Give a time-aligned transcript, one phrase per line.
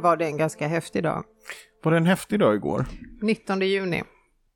[0.00, 1.24] Var det en ganska häftig dag.
[1.82, 2.86] Var det en häftig dag igår?
[3.22, 4.02] 19 juni.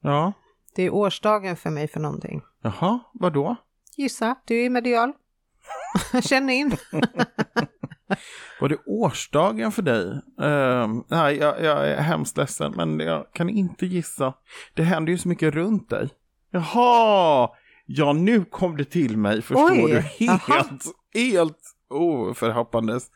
[0.03, 0.33] Ja.
[0.77, 2.43] Det är årsdagen för mig för någonting.
[2.63, 3.57] Jaha, vad då?
[3.97, 5.13] Gissa, du är medial.
[6.23, 6.77] Känn in.
[8.61, 10.05] Var det årsdagen för dig?
[10.43, 14.35] Uh, nej, jag, jag, är hemskt ledsen, men jag kan inte gissa.
[14.75, 16.09] Det händer ju så mycket runt dig.
[16.51, 17.51] Jaha!
[17.87, 20.01] Ja, nu kom det till mig, förstår Oj, du.
[20.01, 20.65] Helt, jaha.
[21.15, 21.59] helt
[21.91, 23.11] oförhappandes.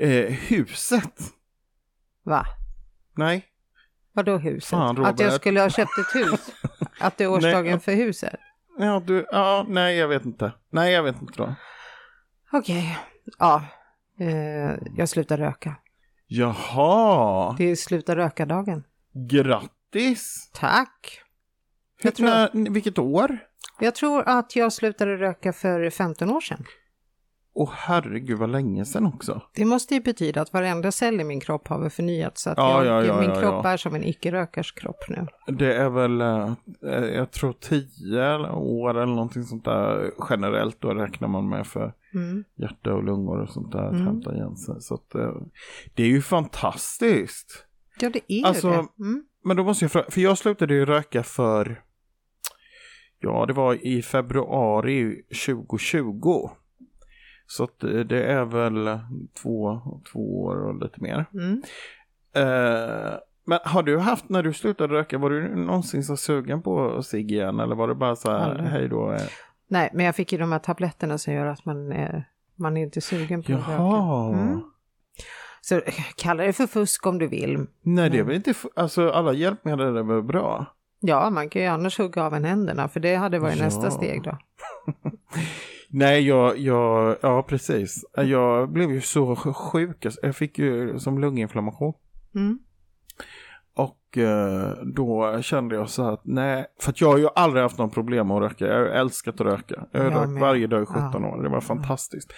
[0.00, 1.14] Eh, huset?
[2.22, 2.46] Va?
[3.16, 3.46] Nej,
[4.12, 4.70] Vadå huset?
[4.70, 6.50] Fan, att jag skulle ha köpt ett hus?
[7.00, 7.80] Att det är årsdagen Nej.
[7.80, 8.34] för huset?
[8.78, 10.52] ja, du, ja, nej, jag vet inte.
[10.70, 11.54] Nej, jag vet inte då.
[12.52, 12.98] Okej.
[13.38, 13.64] Ja.
[14.20, 15.74] Eh, jag slutar röka.
[16.26, 18.84] Jaha, Det är sluta röka-dagen.
[19.30, 20.50] grattis!
[20.54, 21.20] Tack.
[22.02, 23.38] Jag tror- vilket år?
[23.80, 26.64] Jag tror att jag slutade röka för 15 år sedan.
[27.52, 29.42] Åh herregud vad länge sedan också.
[29.54, 32.42] Det måste ju betyda att varenda cell i min kropp har väl förnyats.
[32.42, 35.26] Så att Ja, jag, ja, min ja, kropp är som en icke-rökars kropp nu.
[35.46, 36.52] Det är väl, eh,
[36.86, 41.92] eh, jag tror tio år eller någonting sånt där generellt då räknar man med för
[42.14, 42.44] Mm.
[42.56, 44.06] hjärta och lungor och sånt där att Mm.
[44.06, 44.74] hämta igen sig.
[44.80, 45.32] Så att, eh,
[45.94, 47.66] det är ju fantastiskt.
[48.00, 48.74] Ja, det är Alltså, det.
[49.04, 49.24] Mm.
[49.44, 51.82] Men då måste jag fråga, för jag slutade ju röka för,
[53.20, 56.50] ja det var i februari 2020.
[57.50, 58.98] Så eh, det är väl
[59.42, 59.80] två,
[60.12, 61.24] två år och lite mer.
[61.34, 61.62] Mm.
[62.34, 63.12] Eh,
[63.44, 67.32] men har du haft, när du slutade röka, var du någonsin så sugen på cigg
[67.32, 67.60] igen?
[67.60, 69.12] Eller var det bara så här, hej då?
[69.12, 69.20] eh,
[69.68, 72.24] Nej, men jag fick ju de här tabletterna som gör att man, är,
[72.56, 73.72] man är inte sugen på att röka.
[73.72, 74.34] Jaha.
[74.38, 74.60] Mm.
[75.60, 75.82] Så eh,
[76.16, 77.66] kalla det för fusk om du vill.
[77.82, 80.66] Nej, det är väl inte, alltså alla hjälpmedel är väl bra?
[81.00, 83.64] Ja, man kan ju annars hugga av en händerna, för det hade varit Ja.
[83.64, 84.38] nästa steg då.
[85.92, 88.04] Nej, jag, jag, ja precis.
[88.16, 91.94] Jag blev ju så sjuk, alltså, jag fick ju som lunginflammation.
[92.34, 92.58] Mm.
[93.76, 97.78] Och eh, då kände jag så att nej, för att jag har ju aldrig haft
[97.78, 98.66] någon problem med att röka.
[98.66, 99.86] Jag har älskat att röka.
[99.92, 101.42] Jag har rökt varje dag i 17 år.
[101.42, 102.32] Det var fantastiskt.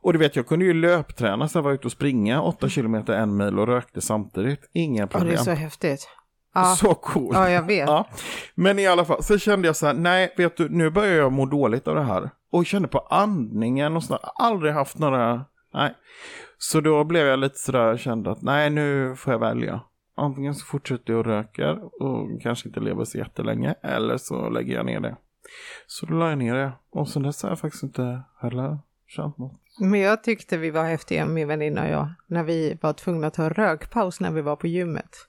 [0.00, 3.12] Och du vet, jag kunde ju löpträna så jag var ute och springa 8 kilometer
[3.12, 4.70] en mil och rökte samtidigt.
[4.72, 5.32] Inga Ja, det problem.
[5.32, 6.08] är så häftigt.
[6.54, 7.36] Ja, Så coolt.
[7.36, 7.88] ja jag vet.
[7.88, 8.08] Ja.
[8.54, 11.32] Men i alla fall, så kände jag så här, nej, vet du, nu börjar jag
[11.32, 12.30] må dåligt av det här.
[12.50, 15.94] Och kände på andningen och sådär, aldrig haft några, nej.
[16.58, 19.80] Så då blev jag lite sådär, kände att nej, nu får jag välja.
[20.16, 24.74] Antingen så fortsätter jag och röker och kanske inte lever så jättelänge, eller så lägger
[24.74, 25.16] jag ner det.
[25.86, 26.72] Så då la jag ner det.
[26.90, 29.52] Och sen dess har jag faktiskt inte heller känt något.
[29.80, 33.34] Men jag tyckte vi var häftiga, min väninna och jag, när vi var tvungna att
[33.34, 35.28] ta rökpaus när vi var på gymmet.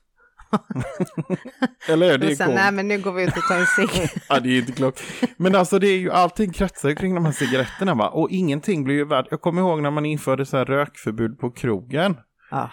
[1.89, 4.09] Eller är det Och sen, nej men nu går vi ut och tar en cigg.
[4.29, 5.03] Ja, det är inte klokt.
[5.37, 8.09] Men alltså det är ju allting kretsar kring de här cigaretterna va.
[8.09, 9.27] Och ingenting blir ju värt.
[9.31, 12.17] Jag kommer ihåg när man införde så här rökförbud på krogen.
[12.51, 12.69] Ja,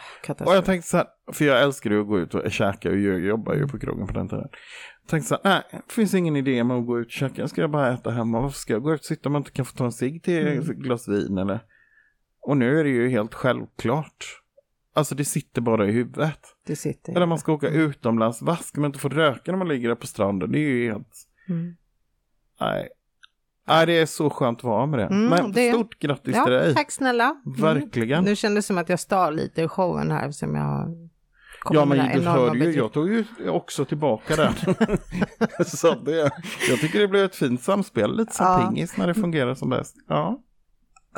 [0.46, 2.98] Och jag tänkte så här, för jag älskar ju att gå ut och käka och
[2.98, 4.48] jag jobbar ju på krogen på den tiden.
[5.02, 7.48] Jag tänkte så här, nej, det finns ingen idé med att gå ut och käka.
[7.48, 8.40] Ska jag bara äta hemma?
[8.40, 10.22] Varför ska jag gå ut och sitta om man inte kan få ta en cigg
[10.22, 11.60] till ett glas vin eller?
[12.42, 14.40] Och nu är det ju helt självklart.
[14.94, 16.38] Alltså det sitter bara i huvudet.
[16.66, 17.12] Det sitter.
[17.16, 18.42] Eller man ska åka utomlands.
[18.42, 20.52] Vad ska man inte få röka när man ligger där på stranden?
[20.52, 21.08] Det är ju helt...
[21.48, 21.76] Mm.
[22.60, 22.88] Nej.
[23.68, 25.06] Nej, det är så skönt att vara med det.
[25.06, 26.74] Mm, Men det- stort grattis till Ja, dig.
[26.74, 27.36] tack snälla.
[27.46, 27.60] Mm.
[27.60, 28.24] Verkligen.
[28.24, 30.96] Nu kändes det som att jag stal lite i showen här som jag
[31.70, 34.52] Ja, men du hörde ju, jag tog ju också tillbaka den.
[35.66, 36.30] så det,
[36.68, 38.66] jag tycker det blev ett fint samspel, lite som Ja.
[38.68, 39.96] pingis när det fungerar som bäst.
[40.08, 40.40] Ja.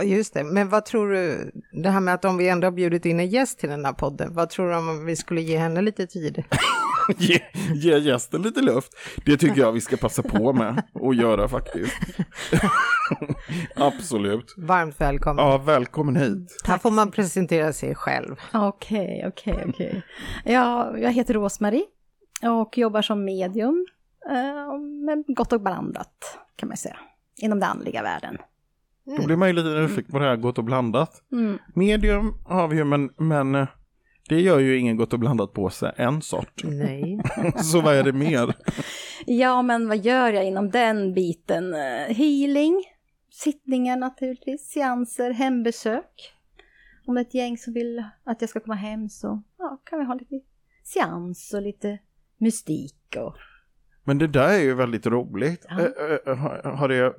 [0.01, 3.07] Just det, men vad tror du, det här med att om vi ändå har bjudit
[3.07, 5.83] in en gäst till den här podden, vad tror du om vi skulle ge henne
[5.83, 6.45] lite tid?
[7.19, 7.41] Ge,
[7.75, 8.93] ge gästen lite luft.
[9.25, 11.95] Det tycker jag vi ska passa på med och göra faktiskt.
[13.77, 14.55] Absolut.
[14.57, 15.45] Varmt välkommen.
[15.45, 16.63] Ja, välkommen hit.
[16.65, 18.37] Här får man presentera sig själv.
[18.53, 20.03] Okej, okej, okej.
[20.45, 21.85] Ja, jag heter Rosmarie
[22.43, 23.87] och jobbar som medium,
[24.31, 26.99] eh, med gott och blandat kan man säga,
[27.37, 28.39] inom den andliga världen.
[29.05, 31.23] Då blir man ju lite nyfiken på det här gott och blandat.
[31.33, 31.59] Mm.
[31.75, 33.67] Medium har vi ju, men, men eh,
[34.29, 36.65] det gör ju ingen gott och blandat på sig, en sort.
[36.65, 37.21] Nej.
[37.57, 38.57] Så vad är det mer?
[39.27, 41.75] Ja, men vad gör jag inom den biten?
[41.75, 42.85] Eh, Healing,
[43.31, 46.33] sittningar naturligtvis, seanser, hembesök.
[47.07, 49.99] Om det är ett gäng som vill att jag ska komma hem så ja, kan
[49.99, 50.41] vi ha lite
[50.85, 51.99] seans och lite
[52.39, 53.37] mystik och
[54.05, 55.67] Men det där är ju väldigt roligt.
[55.69, 55.81] Ja.
[55.81, 57.15] Eh, har- har det,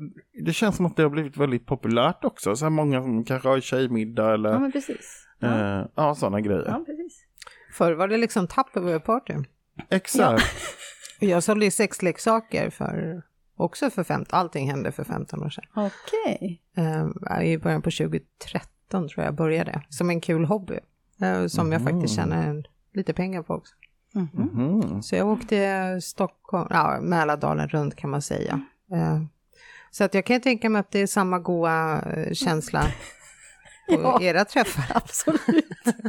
[0.45, 2.56] det känns som att det har blivit väldigt populärt också.
[2.56, 5.27] Så här många som kanske har tjejmiddag eller ja, men precis.
[5.39, 6.65] Ja, eh, ja, sådana grejer.
[6.68, 7.25] ja precis.
[7.74, 9.44] Förr var det liksom Tupperware-party.
[9.89, 10.44] Exakt.
[11.21, 13.21] Och Jag sålde ju sexleksaker för,
[13.56, 15.63] också för 15, allting hände för 15 år sedan.
[15.75, 16.62] Okej.
[16.77, 20.79] Eh, I början på 2013 tror jag började, som en kul hobby.
[21.21, 22.63] eh, som jag faktiskt tjänar
[22.94, 23.75] lite pengar på också.
[24.15, 24.30] Mhm.
[24.54, 25.01] Mhm.
[25.04, 28.62] Så jag åkte Stockholm, ja, Mälardalen runt kan man säga.
[28.94, 29.21] Eh,
[29.92, 32.81] Så att jag kan tänka mig att det är samma goa eh, känsla
[33.89, 34.21] på Ja.
[34.21, 34.86] era träffar.
[34.98, 35.65] Absolut.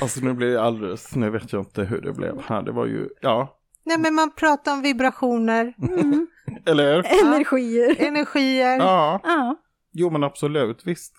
[0.00, 2.62] Alltså nu blir det alldeles, nu vet jag inte hur det blev här.
[2.62, 6.26] Det var ju, ja, Nej men man pratar om vibrationer, Mm.
[6.66, 7.22] eller?
[7.26, 7.96] Energier.
[8.06, 8.76] energier.
[8.76, 9.56] Ja, Ja.
[9.92, 11.14] jo men absolut, visst.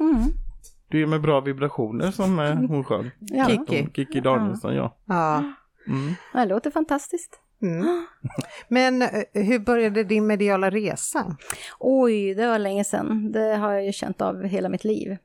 [0.00, 0.22] Mm.
[0.92, 3.10] Det är med bra vibrationer som eh, hon sjöng.
[3.20, 3.48] ja.
[3.48, 3.82] Kiki.
[3.82, 4.96] Som Kikki Danielsson, ja.
[5.04, 5.44] Ja.
[5.86, 6.14] Mm.
[6.32, 7.38] Det låter fantastiskt.
[7.62, 8.06] Mm.
[8.68, 11.36] Men eh, hur började din mediala resa?
[11.78, 13.32] Oj, det var länge sedan.
[13.32, 15.16] Det har jag ju känt av hela mitt liv.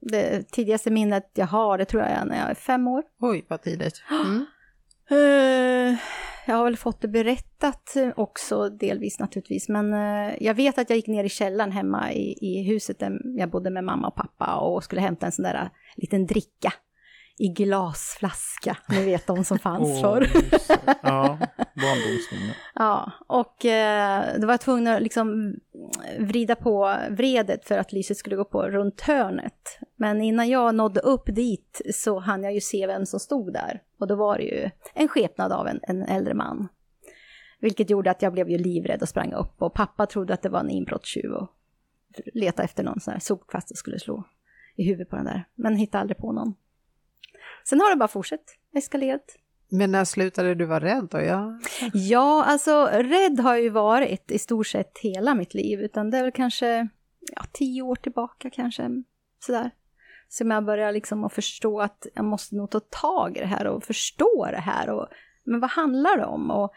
[0.00, 3.02] Det tidigaste minnet jag har, det tror jag är när jag är fem år.
[3.20, 4.02] Oj, vad tidigt.
[4.10, 4.46] Mm.
[5.10, 5.98] Eh,
[6.46, 10.90] jag har väl fått det berättat eh, också delvis naturligtvis, men eh, jag vet att
[10.90, 14.14] jag gick ner i källaren hemma i, i huset där jag bodde med mamma och
[14.14, 16.72] pappa och skulle hämta en sån där eh, liten dricka
[17.38, 18.76] i glasflaska.
[18.88, 20.28] Ni vet de som fanns Åh, förr.
[21.02, 22.54] Ja, barndomsminne.
[22.74, 25.54] Ja, och eh, då var jag tvungen att liksom
[26.18, 29.78] vrida på vredet för att lyset skulle gå på runt hörnet.
[29.96, 33.80] Men innan jag nådde upp dit så hann jag ju se vem som stod där.
[33.98, 36.68] Och då var det ju en skepnad av en, en äldre man.
[37.60, 39.62] Vilket gjorde att jag blev ju livrädd och sprang upp.
[39.62, 41.48] Och pappa trodde att det var en inbrottstjuv och
[42.34, 44.24] letade efter någon sån här sopkvast och skulle slå
[44.76, 45.48] i huvudet på den där.
[45.54, 46.54] Men hittade aldrig på någon.
[47.64, 49.36] Sen har det bara fortsatt, eskalerat.
[49.68, 51.20] Men när slutade du vara rädd då?
[51.20, 51.58] Ja.
[51.92, 56.18] Ja, alltså rädd har jag ju varit i stort sett hela mitt liv, utan det
[56.18, 56.88] är väl kanske
[57.32, 58.90] ja, tio år tillbaka kanske,
[59.38, 59.70] sådär.
[60.28, 63.66] Som jag börjar liksom att förstå att jag måste nog ta tag i det här
[63.66, 64.90] och förstå det här.
[64.90, 65.08] Och,
[65.44, 66.50] men vad handlar det om?
[66.50, 66.72] Och,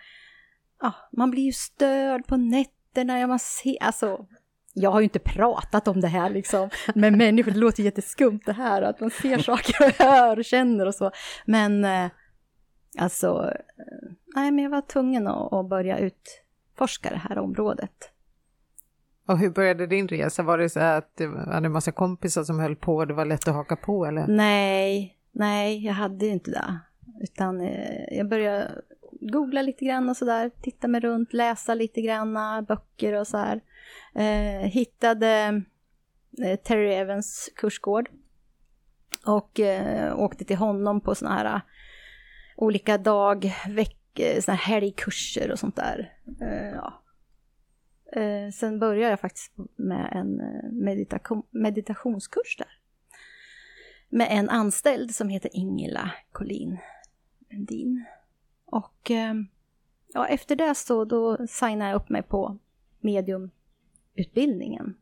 [0.82, 4.26] ja, man blir ju störd på nätterna, ja, man ser, alltså
[4.74, 8.54] jag har ju inte pratat om det här liksom med människor, det låter jätteskumt det
[8.54, 11.12] här, att man ser saker och hör och känner och så.
[11.46, 12.10] Men eh,
[12.98, 18.12] alltså, eh, nej men jag var tvungen att, att börja utforska det här området.
[19.30, 20.44] Och hur började din resa?
[20.44, 23.26] Var det så att du hade en massa kompisar som höll på och det var
[23.26, 24.28] lätt att haka på eller?
[24.28, 26.80] Nej, nej, jag hade ju inte det.
[27.22, 28.82] Utan eh, jag började
[29.22, 33.62] googla lite grann och sådär, titta mig runt, läsa lite grann, böcker och så här.
[34.16, 35.62] Eh, hittade
[36.44, 38.10] eh, Terry Evans kursgård.
[39.26, 41.62] Och eh, åkte till honom på sådana här
[42.56, 46.14] olika dag, veck, såna här helgkurser och sånt där.
[46.42, 47.04] Eh, ja
[48.12, 52.80] eh, sen började jag faktiskt med en eh, meditation, meditationskurs där
[54.10, 56.78] med en anställd som heter Ingela Collin
[57.50, 58.06] Lundin.
[58.66, 59.34] Och eh,
[60.14, 62.58] ja, efter det så då signade jag upp mig på
[63.00, 64.98] mediumutbildningen.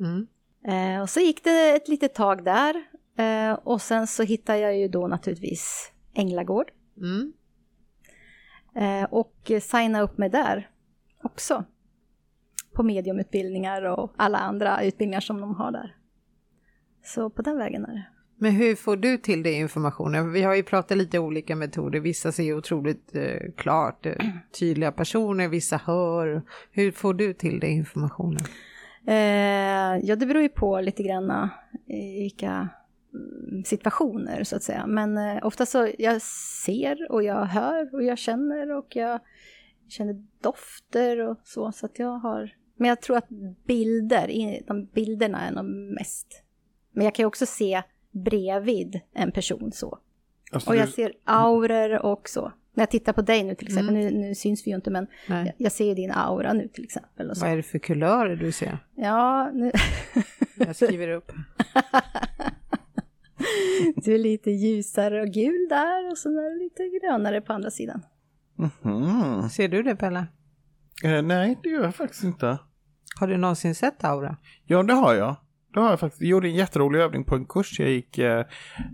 [0.00, 0.26] Mm.
[0.64, 2.84] Eh, och så gick det ett litet tag där
[3.16, 7.32] eh, och sen så hittade jag ju då naturligtvis Änglagård Mm.
[8.74, 10.70] eh, och signade upp mig där
[11.22, 11.64] också.
[12.72, 15.96] På mediumutbildningar och alla andra utbildningar som de har där.
[17.04, 18.06] Så på den vägen är det.
[18.42, 20.32] Men hur får du till det informationen?
[20.32, 22.00] Vi har ju pratat lite olika metoder.
[22.00, 24.12] Vissa ser otroligt eh, klart, eh,
[24.58, 26.42] tydliga personer, vissa hör.
[26.70, 28.40] Hur får du till det informationen?
[29.06, 31.48] Eh, ja, det beror ju på lite grann eh,
[32.18, 32.68] vilka
[33.14, 34.86] mm, situationer så att säga.
[34.86, 39.20] Men eh, ofta så jag ser och jag hör och jag känner och jag
[39.88, 41.72] känner dofter och så.
[41.72, 42.50] Så att jag har...
[42.82, 43.28] Men jag tror att
[43.66, 46.42] bilder, de bilderna är nog mest.
[46.92, 49.98] Men jag kan ju också se bredvid en person så.
[50.52, 52.52] Alltså, Och jag du, ser auror och så.
[52.74, 55.06] När jag tittar på dig nu till exempel, nu, nu syns vi ju inte men
[55.26, 57.30] jag, jag ser ju din aura nu till exempel.
[57.30, 57.44] Och så.
[57.44, 58.78] Vad är det för kulörer du ser?
[58.94, 59.72] Ja, nu...
[60.66, 61.32] Jag skriver upp.
[63.96, 67.70] Du är lite ljusare och gul där och så är det lite grönare på andra
[67.70, 68.02] sidan.
[68.54, 69.48] Mhm.
[69.48, 70.26] Ser du det Pelle?
[71.04, 72.58] eh, nej, det gör jag faktiskt inte.
[73.20, 74.36] Har du någonsin sett Aura?
[74.64, 75.36] Ja, det har jag.
[75.74, 76.22] Det har jag faktiskt.
[76.22, 78.44] Jag gjorde en jätterolig övning på en kurs jag gick eh,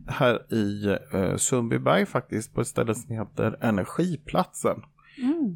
[0.07, 4.83] här i eh, Sundbyberg faktiskt på ett ställe som heter Energiplatsen.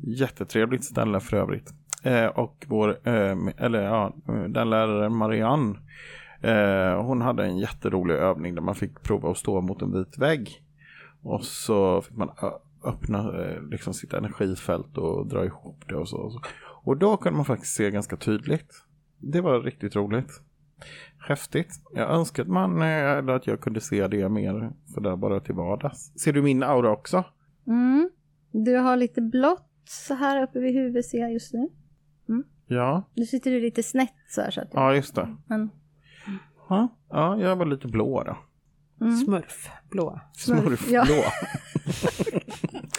[0.02, 1.73] Jättetrevligt ställe för övrigt.
[2.02, 4.14] Eh, och vår, eh, eller ja,
[4.49, 5.78] den läraren Marianne,
[6.40, 10.19] eh, hon hade en jätterolig övning där man fick prova att stå mot en vit
[10.19, 10.62] vägg.
[11.23, 12.31] Och så fick man
[12.85, 16.40] öppna eh, liksom sitt energifält och dra ihop det och så.
[16.85, 18.85] Och då kunde man faktiskt se ganska tydligt.
[19.19, 20.41] Det var riktigt roligt.
[21.29, 21.81] Häftigt.
[21.95, 25.55] Jag önskar att man, eh, eller att jag kunde se det mer sådär bara till
[25.55, 26.12] vardags.
[26.21, 27.25] Ser du min aura också?
[27.67, 28.11] Mm.
[28.53, 31.69] Du har lite blått så här uppe vid huvudet ser jag just nu.
[32.67, 35.37] Ja, Nu sitter du lite snett så här så att ja just det.
[35.47, 35.71] men,
[36.69, 38.37] Ja, ja jag var lite blå då.
[39.05, 39.17] Mm.
[39.17, 40.21] Smurfblå.
[40.37, 40.95] Smurfblå.
[40.95, 41.05] Ja.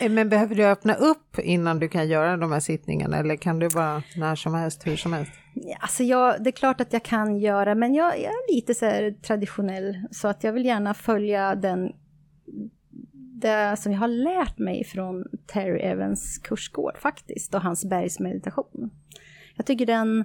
[0.00, 3.58] Eh, men behöver du öppna upp innan du kan göra de här sittningarna eller kan
[3.58, 5.32] du bara när som helst, hur som helst?
[5.80, 8.86] Alltså jag, det är klart att jag kan göra, men jag, jag är lite så
[8.86, 11.92] här traditionell, så att jag vill gärna följa den,
[13.12, 18.90] det som jag har lärt mig från Terry Evans kursgård faktiskt, och hans bergsmeditation.
[19.56, 20.24] Jag tycker den,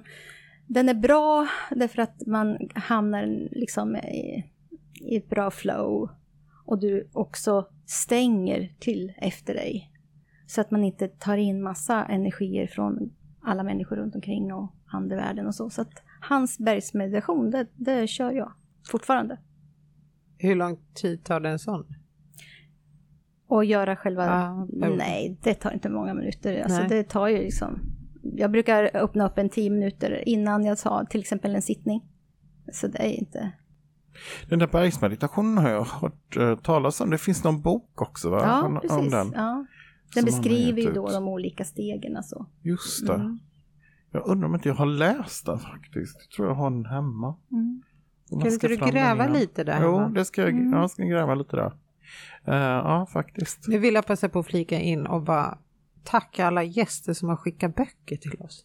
[0.66, 4.44] den är bra därför att man hamnar liksom i,
[5.00, 6.10] i ett bra flow
[6.66, 9.92] och du också stänger till efter dig.
[10.46, 15.46] Så att man inte tar in massa energier från alla människor runt omkring och andevärlden
[15.46, 15.70] och så.
[15.70, 18.52] Så att hans bergsmeditation, det, det kör jag
[18.90, 19.38] fortfarande.
[20.38, 21.86] Hur lång tid tar det en sån?
[23.46, 24.54] Och göra själva...
[24.72, 24.94] Jo.
[24.96, 26.62] nej, det tar inte många minuter.
[26.62, 26.88] Alltså Nej.
[26.88, 27.80] det tar ju liksom...
[28.22, 32.04] Jag brukar öppna upp en tio minuter innan jag tar till exempel en sittning.
[32.72, 33.52] Så det är inte...
[34.48, 37.10] Den där bergsmeditationen har jag hört uh, talas om.
[37.10, 38.40] Det finns någon bok också va?
[38.42, 38.90] Ja, om, precis.
[38.98, 39.32] om den.
[39.34, 39.66] Ja.
[40.14, 41.14] Den beskriver ju då ut.
[41.14, 42.16] de olika stegen.
[42.16, 42.46] Alltså.
[42.62, 43.14] Just det.
[43.14, 43.38] Mm.
[44.10, 46.16] Jag undrar om inte jag har läst den faktiskt.
[46.20, 47.36] Jag tror jag har den hemma.
[47.52, 47.82] Mm.
[48.30, 49.32] Kan inte du gräva igen.
[49.32, 50.08] lite där Jo, hemma?
[50.08, 50.72] det ska jag, Mm.
[50.72, 51.72] jag ska gräva lite där.
[52.44, 53.68] Eh, ja, faktiskt.
[53.68, 55.58] Nu vill jag passa på att flika in och bara
[56.04, 58.64] tacka alla gäster som har skickat böcker till oss.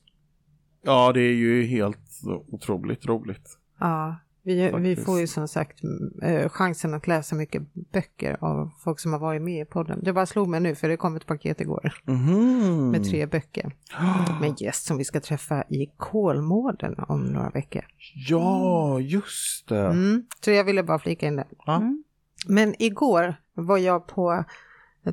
[0.83, 3.57] Ja, det är ju helt otroligt roligt.
[3.79, 5.79] Ja, vi, vi får ju som sagt
[6.21, 9.99] eh, chansen att läsa mycket böcker av folk som har varit med i podden.
[10.03, 12.89] Det bara slog mig nu för det kom ett paket igår Mhm.
[12.91, 13.75] med tre böcker.
[14.41, 17.85] Med en gäst som vi ska träffa i Kolmården om några veckor.
[18.29, 19.85] Ja, just det.
[19.85, 20.25] Mm.
[20.45, 21.47] Så jag ville bara flika in det.
[21.67, 22.03] Mm.
[22.47, 24.43] Men igår var jag på,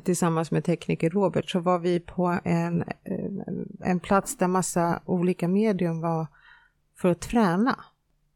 [0.03, 2.83] tillsammans med tekniker Robert, så var vi på en,
[3.83, 6.27] en plats där massa olika medium var
[7.01, 7.79] för att träna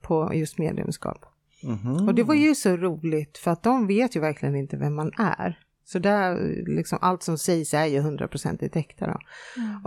[0.03, 1.25] på just mediumskap.
[1.63, 2.07] Mhm.
[2.07, 5.11] Och det var ju så roligt för att de vet ju verkligen inte vem man
[5.17, 5.59] är.
[5.85, 6.35] Så där,
[6.67, 9.07] liksom, allt som sägs är ju hundraprocentigt äkta.
[9.07, 9.17] Då.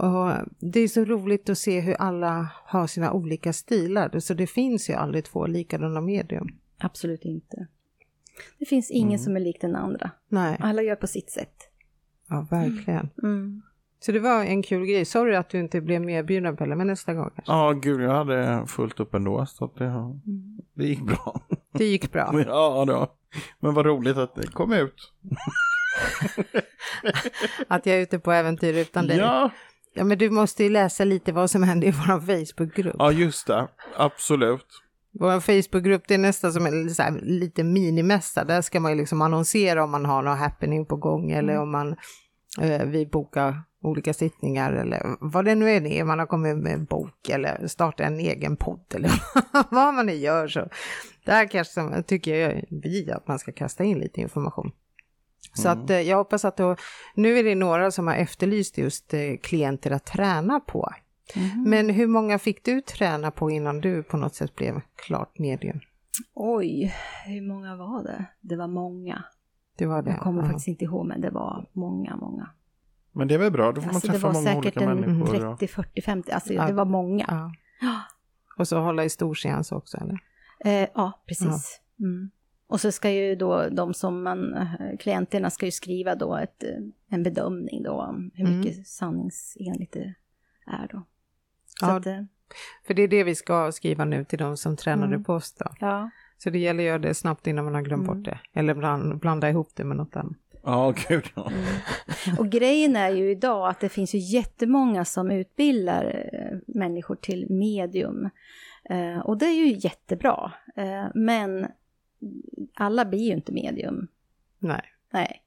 [0.03, 0.33] Och
[0.73, 4.19] det är så roligt att se hur alla har sina olika stilar.
[4.19, 6.49] Så det finns ju aldrig två likadana medium.
[6.79, 7.67] Absolut inte.
[8.59, 9.19] Det finns ingen Mm.
[9.19, 10.11] som är lik den andra.
[10.29, 11.55] Nej, Alla gör på sitt sätt.
[12.29, 13.09] ja verkligen.
[13.23, 13.63] Mm.
[14.07, 15.05] Så det var en kul grej.
[15.05, 17.53] Sorry att du inte blev medbjuden Pelle, men nästa gång kanske.
[17.53, 19.47] Ja, gud, jag hade fullt upp ändå.
[19.47, 20.21] Så det, Mm.
[20.75, 21.41] det gick bra.
[21.73, 22.41] Det gick bra.
[22.47, 23.07] Ja, då.
[23.61, 25.13] Men vad roligt att det kom ut.
[27.69, 29.17] Att jag är ute på äventyr utan dig.
[29.19, 29.51] Ja.
[29.95, 32.97] Ja, men du måste ju läsa lite vad som händer i vår Facebookgrupp.
[32.99, 33.69] ja, just det.
[33.97, 34.67] Absolut.
[35.13, 38.45] Vår Facebookgrupp det är nästan som en så här, lite minimässa.
[38.45, 41.71] Där ska man ju liksom annonsera om man har någon happening på gång eller om
[41.71, 41.97] man
[42.87, 46.05] vi bokar olika sittningar eller vad det nu är.
[46.05, 49.11] Man har kommit med en bok eller startat en egen podd eller
[49.71, 50.49] vad man nu gör.
[50.49, 50.69] Så
[51.25, 54.73] där kanske tycker jag vi att man ska kasta in lite information.
[55.55, 56.77] Så att eh, jag hoppas att då,
[57.15, 60.93] nu är det några som har efterlyst just eh, klienter att träna på.
[61.67, 65.81] Men hur många fick du träna på innan du på något sätt blev klart medium?
[66.35, 66.95] Oj,
[67.27, 68.25] hur många var det?
[68.41, 69.25] Det var många.
[69.77, 70.11] Det var det.
[70.11, 70.47] Jag kommer ja.
[70.49, 72.51] faktiskt inte ihåg, men det var många, många.
[73.13, 74.91] Men det är väl bra, då får Alltså man det träffa var många säkert olika
[74.91, 75.37] en människor.
[75.37, 75.57] ja.
[75.57, 76.67] 30, 40, 50, alltså Ja.
[76.67, 77.25] det var många.
[77.29, 77.53] Ja.
[78.59, 80.19] Och så hålla i storseans också eller?
[80.65, 81.81] Eh, ja, precis.
[82.01, 82.31] Mm.
[82.67, 86.63] Och så ska ju då de som man, eh, klienterna ska ju skriva då ett,
[86.63, 86.71] eh,
[87.09, 88.59] en bedömning då om hur Mm.
[88.61, 90.15] mycket sanningsenligt det
[90.67, 91.03] är då.
[91.67, 91.97] Så Ja.
[91.97, 92.23] att, eh,
[92.87, 95.25] För det är det vi ska skriva nu till de som tränade Mm.
[95.25, 95.67] på oss då.
[95.81, 96.11] ja.
[96.39, 98.17] Så det gäller att göra det snabbt innan man har glömt Mm.
[98.17, 98.39] bort det.
[98.53, 100.37] Eller bland, blanda ihop det med något annat.
[100.63, 101.51] Ja, gud ja.
[102.39, 107.47] Och grejen är ju idag att det finns ju jättemånga som utbildar eh, människor till
[107.51, 108.31] medium.
[108.91, 110.53] Eh, och det är ju jättebra.
[110.77, 111.67] Eh, men
[112.75, 114.09] alla blir ju inte medium.
[114.59, 114.83] Nej.
[115.13, 115.43] Nej.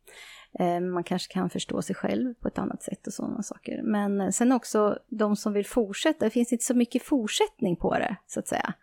[0.60, 3.82] Eh, man kanske kan förstå sig själv på ett annat sätt och sådana saker.
[3.84, 8.16] Men sen också de som vill fortsätta, det finns inte så mycket fortsättning på det,
[8.28, 8.74] så att säga.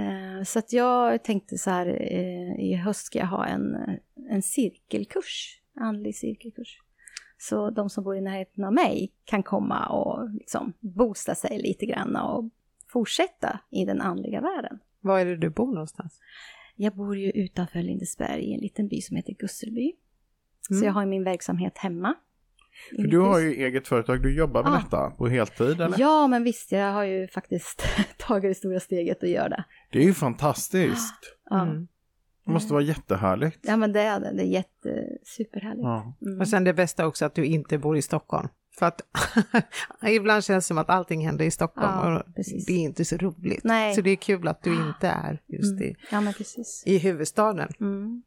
[0.00, 3.76] Eh, så att jag tänkte så här, eh, i höst ska jag ha en,
[4.30, 6.78] en cirkelkurs, andlig cirkelkurs.
[7.38, 11.86] Så de som bor i närheten av mig kan komma och liksom boosta sig lite
[11.86, 12.50] grann och
[12.92, 14.78] fortsätta i den andliga världen.
[15.00, 16.20] Var är det du bor någonstans?
[16.76, 19.92] Jag bor ju utanför Lindesberg i en liten by som heter Gusselby.
[20.70, 20.80] Mm.
[20.80, 22.14] Så jag har min verksamhet hemma.
[22.96, 24.76] För du har ju eget företag, du jobbar med Ja.
[24.84, 26.00] detta på heltid eller?
[26.00, 27.82] Ja, men visst, jag har ju faktiskt
[28.18, 29.64] tagit det stora steget att göra det.
[29.92, 31.14] Det är ju fantastiskt.
[31.50, 31.62] Ja.
[31.62, 31.88] Mm.
[32.44, 33.58] Det måste vara jättehärligt.
[33.62, 35.82] Ja men det är det, det är jätte, superhärligt.
[35.82, 36.14] Ja.
[36.22, 36.40] Mm.
[36.40, 38.48] Och sen det bästa också att du inte bor i Stockholm.
[38.78, 39.00] För att
[40.08, 42.66] ibland känns det som att allting händer i Stockholm Ja, och precis.
[42.66, 43.64] det är inte så roligt.
[43.64, 43.94] Nej.
[43.94, 45.82] Så det är kul att du inte är just Mm.
[45.84, 46.82] i, Ja men precis.
[46.86, 47.68] i huvudstaden.
[47.80, 48.22] Mm.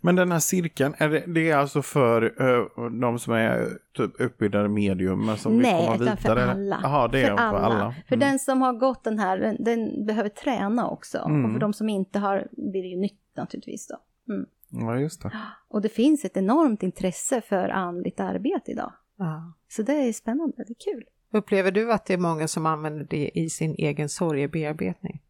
[0.00, 4.20] Men den här cirkeln, är det, det är alltså för uh, de som är typ
[4.20, 6.40] utbildade medium som vill Nej, komma utan vidare?
[6.40, 6.80] för alla.
[6.82, 7.58] Jaha, det är för för alla.
[7.58, 7.94] alla.
[8.08, 8.28] För Mm.
[8.28, 11.18] den som har gått den här, den, den behöver träna också.
[11.18, 11.44] Mm.
[11.44, 13.96] Och för de som inte har blir det ju nytt naturligtvis då.
[14.70, 15.30] Ja, just det.
[15.68, 18.92] Och det finns ett enormt intresse för andligt arbete idag.
[19.16, 19.52] Ja.
[19.68, 21.04] Så det är spännande, det är kul.
[21.32, 25.22] Upplever du att det är många som använder det i sin egen sorgebearbetning?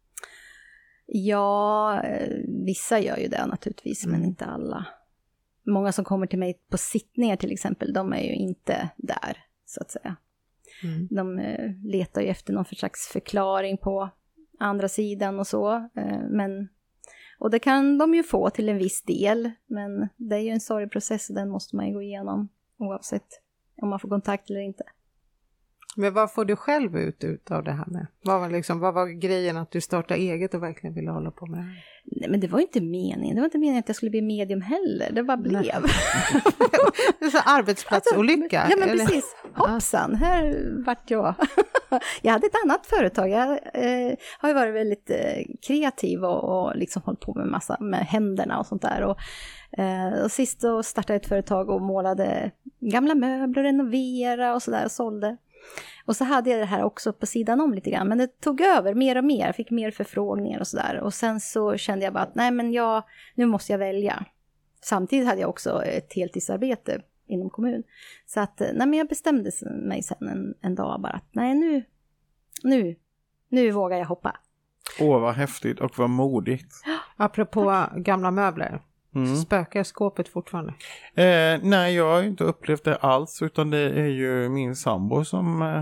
[1.15, 4.27] Ja, eh, vissa gör ju det naturligtvis, men Mm.
[4.27, 4.85] inte alla.
[5.63, 9.81] Många som kommer till mig på sittningar till exempel, de är ju inte där, så
[9.81, 10.15] att säga.
[10.83, 11.07] Mm.
[11.11, 14.09] De eh, letar ju efter någon för slags förklaring på
[14.59, 15.75] andra sidan och så.
[15.75, 16.69] Eh, men,
[17.39, 20.59] och det kan de ju få till en viss del, men det är ju en
[20.59, 23.41] sorgprocess och den måste man ju gå igenom oavsett
[23.81, 24.83] om man får kontakt eller inte.
[25.95, 28.07] Men vad får du själv ut, ut av det här med?
[28.21, 31.45] Vad var, liksom, vad var grejen att du startade eget och verkligen ville hålla på
[31.45, 31.85] med det här?
[32.05, 33.35] Nej, men det var inte meningen.
[33.35, 35.11] Det var inte meningen att jag skulle bli medium heller.
[35.11, 35.63] Det bara blev.
[37.19, 38.61] Det är så arbetsplatsolycka?
[38.61, 39.05] Alltså, Ja, men eller?
[39.05, 39.35] precis.
[39.53, 41.35] Hoppsan, här vart jag.
[42.21, 43.29] jag hade ett annat företag.
[43.29, 47.77] Jag eh, har ju varit väldigt eh, kreativ och, och liksom hållit på med massa
[47.79, 49.03] med händerna och sånt där.
[49.03, 49.17] Och,
[49.79, 54.85] eh, och sist så startade jag ett företag och målade gamla möbler, renovera och sådär
[54.85, 55.37] och sålde.
[56.05, 58.61] Och så hade jag det här också på sidan om lite grann, men det tog
[58.61, 60.99] över mer och mer, jag fick mer förfrågningar och sådär.
[60.99, 63.03] Och sen så kände jag bara att nej men jag,
[63.35, 64.25] nu måste jag välja.
[64.81, 67.83] Samtidigt hade jag också ett heltidsarbete inom kommun.
[68.25, 69.51] Så att, nej men jag bestämde
[69.87, 71.83] mig sen en, en dag bara att nej nu,
[72.63, 72.95] nu,
[73.49, 74.37] nu vågar jag hoppa.
[74.99, 76.73] Åh, vad häftigt och vad modigt.
[77.17, 78.81] Apropå gamla möbler,
[79.15, 79.35] Mm.
[79.35, 80.73] spökar skåpet fortfarande?
[81.15, 85.25] Eh, nej, jag har ju inte upplevt det alls, utan det är ju min sambo
[85.25, 85.81] som eh,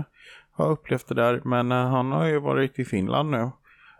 [0.52, 1.40] har upplevt det där.
[1.44, 3.50] Men eh, han har ju varit i Finland nu.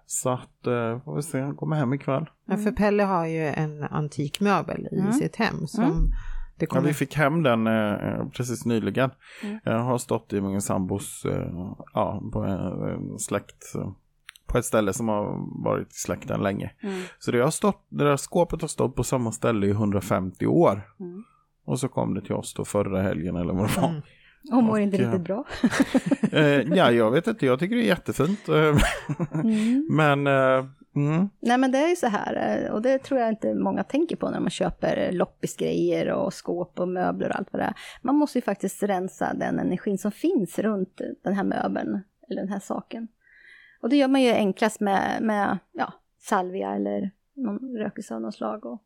[0.07, 2.27] Så att, eh, får vi se, han kommer hem ikväll.
[2.47, 5.13] Ja, för Pelle har ju en antik möbel i Mm.
[5.13, 5.97] sitt hem som Mm.
[6.59, 6.89] det Ja, kommer...
[6.89, 9.11] vi fick hem den eh, precis nyligen.
[9.43, 9.59] Mm.
[9.65, 13.91] Jag har stått i min sambos, eh, ja, på en, en släkt, eh,
[14.53, 16.71] på ett ställe som har varit i släkten länge.
[17.19, 20.83] Så det, har stått, det där skåpet har stått på samma ställe i 150 år.
[21.01, 21.25] Mm.
[21.65, 23.89] Och så kom det till oss då förra helgen eller vad det var.
[23.89, 24.03] Mm.
[24.53, 25.45] Och mår inte Och, riktigt bra.
[26.33, 28.49] Eh, ja, jag vet inte, jag tycker det är jättefint.
[28.49, 28.77] eh,
[29.45, 29.87] Mm.
[29.91, 33.29] Men, eh, mm, Nej men det är ju så här, eh, och det tror jag
[33.29, 37.63] inte många tänker på när man köper loppisgrejer och skåp och möbler och allt vad
[37.63, 37.75] det är.
[38.03, 42.53] Man måste ju faktiskt rensa den energin som finns runt den här möbeln, eller den
[42.53, 43.09] här saken.
[43.83, 48.35] Och det gör man ju enklast med, med ja, salvia eller någon rökelse av något
[48.35, 48.67] slag.
[48.67, 48.83] Och,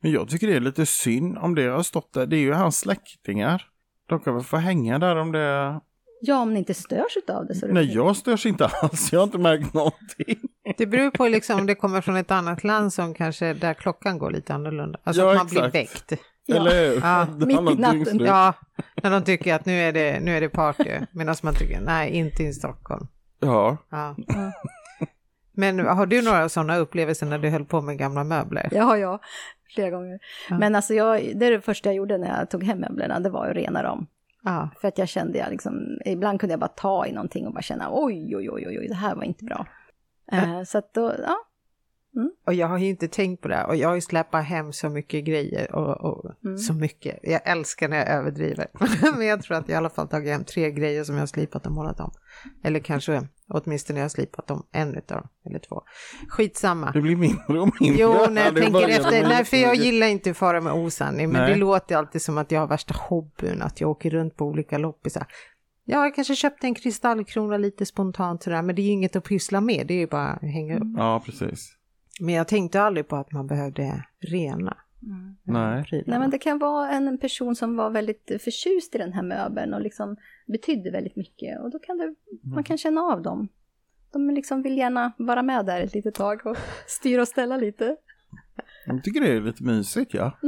[0.00, 2.26] men jag tycker det är lite synd om det har stått där.
[2.26, 3.66] Det är ju hans släktingar.
[4.08, 5.80] De kan väl få hänga där om det...
[6.20, 7.94] ja, om ni inte störs av det så det Nej, fint.
[7.94, 9.12] jag störs inte alls.
[9.12, 10.38] Jag har inte märkt någonting.
[10.76, 14.18] Det beror på liksom om det kommer från ett annat land som kanske där klockan
[14.18, 14.98] går lite annorlunda.
[15.04, 15.72] Alltså Ja, att man exakt.
[15.72, 16.12] blir väckt.
[16.46, 16.56] Ja.
[16.56, 17.00] Eller hur?
[17.00, 18.18] Ja, Det mitt i natten.
[18.18, 18.54] Ja,
[19.02, 20.90] när de tycker att nu är det, nu är det party.
[21.12, 23.06] Medan man tycker nej, inte i Stockholm.
[23.40, 23.76] Ja.
[23.90, 24.14] Ja.
[24.26, 24.52] Ja.
[25.52, 28.68] Men har du några sådana upplevelser när du höll på med gamla möbler?
[28.72, 29.20] Ja, ja,
[29.74, 30.18] flera gånger.
[30.50, 30.58] Ja.
[30.58, 33.30] Men alltså jag, det är det första jag gjorde när jag tog hem möblerna, det
[33.30, 34.06] var att rena dem.
[34.44, 34.68] Ja.
[34.80, 37.62] För att jag kände, jag liksom, ibland kunde jag bara ta i någonting och bara
[37.62, 39.66] känna oj, oj, oj, oj, oj det här var inte bra.
[40.32, 41.36] Eh, så att då, ja.
[42.46, 43.66] Och jag har ju inte tänkt på det här.
[43.66, 46.58] och jag har ju släpat hem så mycket grejer och, och Mm.
[46.58, 47.18] så mycket.
[47.22, 48.66] Jag älskar när jag överdriver.
[49.18, 51.26] Men jag tror att jag i alla fall tagit hem tre grejer som jag har
[51.26, 52.10] slipat och målat om.
[52.64, 55.82] Eller kanske åtminstone jag har slipat om en utav dem, eller två.
[56.28, 56.90] Skitsamma.
[56.90, 58.02] Det blir mindre och mindre.
[58.02, 59.84] Jo, när jag tänker efter, nej för jag mycket.
[59.86, 61.50] gillar inte att fara med osanning, men Nej.
[61.52, 64.78] det låter alltid som att jag har värsta hobbyn, att jag åker runt på olika
[64.78, 65.26] loppisar.
[65.84, 69.24] Ja, jag kanske köpte en kristallkrona lite spontant sådär, men det är ju inget att
[69.24, 70.82] pyssla med, det är ju bara att hänga upp.
[70.96, 71.74] Ja, precis.
[72.18, 74.76] Men jag tänkte aldrig på att man behövde rena
[75.42, 75.84] Nej.
[75.84, 76.04] prylarna.
[76.06, 79.74] Nej, men det kan vara en person som var väldigt förtjust i den här möbeln
[79.74, 81.60] och liksom betydde väldigt mycket.
[81.60, 83.48] Och då kan det, man kan känna av dem.
[84.12, 87.96] De liksom vill gärna vara med där ett litet tag och styra och ställa lite.
[88.86, 90.38] Jag tycker det är lite mysigt, ja.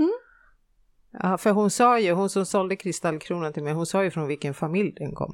[1.13, 4.27] Ja, för hon sa ju, hon som sålde kristallkronan till mig, hon sa ju från
[4.27, 5.33] vilken familj den kom.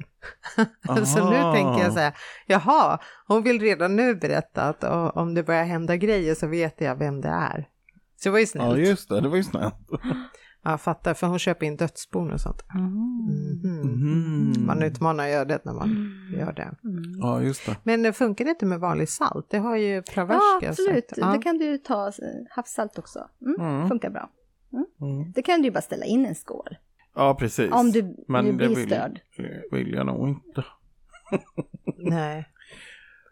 [1.05, 1.53] så nu Aha.
[1.53, 2.13] tänker jag så här,
[2.45, 4.83] jaha, hon vill redan nu berätta att
[5.15, 7.67] om det börjar hända grejer så vet jag vem det är.
[8.15, 8.77] Så det var ju snällt.
[8.79, 9.21] Ja, just det.
[9.21, 9.75] Det var ju snällt.
[10.63, 12.61] Jag fattar, för hon köper in dödsbon och sånt.
[12.73, 12.91] Mm.
[13.63, 13.81] Mhm.
[13.81, 14.65] Mhm.
[14.65, 16.71] Man utmanar ödet när man gör det.
[17.21, 17.75] Ja, just det.
[17.83, 19.47] Men det funkar det inte med vanlig salt?
[19.49, 21.09] Det har ju Ja, Praverska absolut.
[21.09, 21.17] sagt.
[21.17, 21.27] Ja.
[21.33, 22.13] Det kan du ju ta eh,
[22.49, 23.19] havssalt också.
[23.45, 23.61] Mm.
[23.61, 23.89] Mm.
[23.89, 24.29] Funkar bra.
[25.01, 25.31] Mm.
[25.35, 26.77] Det kan du ju bara ställa in en skål.
[27.15, 27.71] Ja, precis.
[27.71, 29.19] Om du, du det blir vill, störd.
[29.37, 30.65] det vill jag nog inte.
[31.97, 32.45] Nej.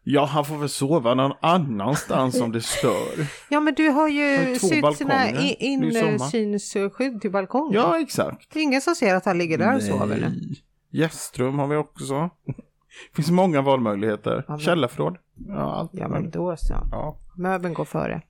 [0.03, 3.27] Ja, han får väl sova någon annanstans om det stör.
[3.49, 4.61] Ja, men du har ju sytt
[4.97, 6.35] sommar.
[6.35, 7.73] insynsskydd till balkongen.
[7.73, 8.53] Ja, exakt.
[8.53, 10.21] Det är ingen som ser att han ligger där och sover nu.
[10.21, 10.63] Nej.
[10.91, 12.29] Gästrum har vi också.
[12.45, 12.53] Det
[13.15, 14.45] finns många valmöjligheter.
[14.47, 15.17] men- Källarförråd.
[15.47, 16.73] Ja, allt Ja, men då så.
[16.91, 17.17] ja.
[17.37, 18.21] Möbeln går före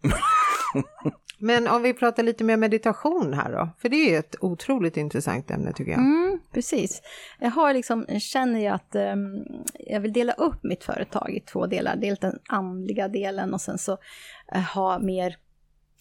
[1.38, 4.98] men om vi pratar lite mer meditation här då, för det är ju ett otroligt
[4.98, 6.00] intressant ämne tycker jag.
[6.00, 7.02] Mm, precis.
[7.40, 9.46] Jag har liksom, känner jag att um,
[9.80, 11.96] jag vill dela upp mitt företag i två delar.
[11.96, 13.98] Dels den andliga delen och sen så
[14.56, 15.38] uh, ha mer,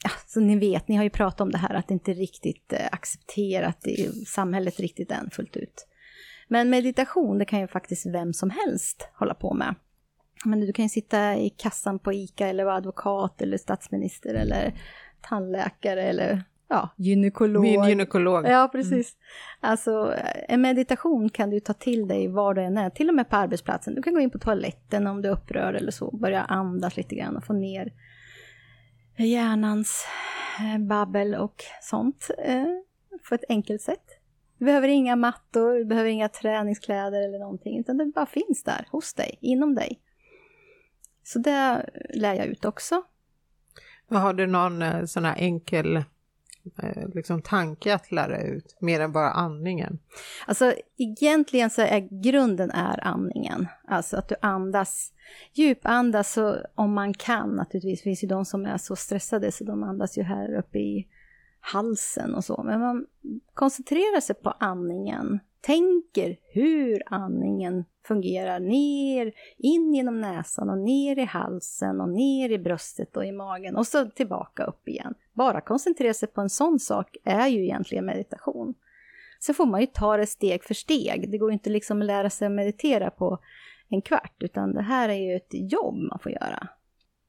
[0.04, 2.72] ja, så ni vet, ni har ju pratat om det här att det inte riktigt
[2.72, 5.86] eh, uh, accepterat i samhället riktigt än fullt ut.
[6.48, 9.74] Men meditation, det kan ju faktiskt vem som helst hålla på med.
[10.44, 14.74] Men du kan ju sitta i kassan på ICA eller vara advokat eller statsminister eller
[15.20, 17.62] tandläkare eller ja, gynekolog.
[17.62, 18.46] Min gynekolog.
[18.46, 19.16] Ja, precis.
[19.60, 20.14] Alltså,
[20.48, 23.36] en meditation kan du ta till dig var du än är, till och med på
[23.36, 23.94] arbetsplatsen.
[23.94, 27.14] Du kan gå in på toaletten om du är upprörd eller så, börja andas lite
[27.14, 27.92] grann och få ner
[29.16, 30.06] hjärnans
[30.60, 32.64] eh, babbel och sånt eh,
[33.28, 34.20] på ett enkelt sätt.
[34.58, 38.86] Du behöver inga mattor, du behöver inga träningskläder eller någonting, utan det bara finns där
[38.90, 40.00] hos dig, inom dig.
[41.24, 43.02] Så det lär jag ut också.
[44.08, 49.12] Har du någon eh, sån här enkel eh, liksom tanke att lära ut, mer än
[49.12, 49.98] bara andningen?
[50.46, 53.66] Alltså egentligen så är grunden är andningen.
[53.88, 55.12] Alltså att du andas,
[55.52, 56.38] djupandas
[56.74, 58.00] om man kan naturligtvis.
[58.00, 61.08] Det finns ju de som är så stressade så de andas ju här uppe i
[61.60, 62.62] halsen och så.
[62.62, 63.06] Men man
[63.54, 65.40] koncentrerar sig på andningen.
[65.64, 72.58] Tänker hur andningen fungerar ner, in genom näsan och ner i halsen och ner i
[72.58, 75.14] bröstet och i magen och så tillbaka upp igen.
[75.32, 78.74] Bara koncentrera sig på en sån sak är ju egentligen meditation.
[79.38, 81.30] Så får man ju ta det steg för steg.
[81.30, 83.38] Det går ju inte liksom att lära sig att meditera på
[83.88, 86.68] en kvart, utan det här är ju ett jobb man får göra.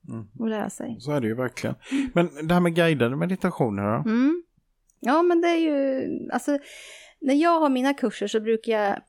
[0.08, 0.28] Mm.
[0.40, 0.98] Och lära sig.
[1.00, 1.76] Så är det ju verkligen.
[2.14, 4.10] Men det här med guidade meditationer då?
[4.10, 4.44] Mm.
[5.00, 6.58] Ja, men det är ju, alltså,
[7.22, 9.02] när jag har mina kurser så brukar jag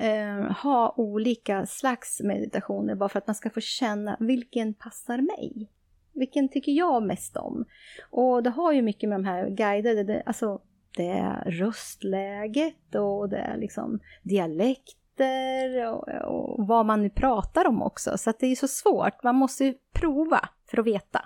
[0.00, 5.70] eh, ha olika slags meditationer bara för att man ska få känna vilken passar mig.
[6.12, 7.64] Vilken tycker jag mest om?
[8.10, 10.60] Och det har ju mycket med de här guidade, det, alltså
[10.96, 17.82] det är röstläget och det är liksom dialekter och, och vad man nu pratar om
[17.82, 18.18] också.
[18.18, 21.24] Så att det är ju så svårt, man måste ju prova för att veta.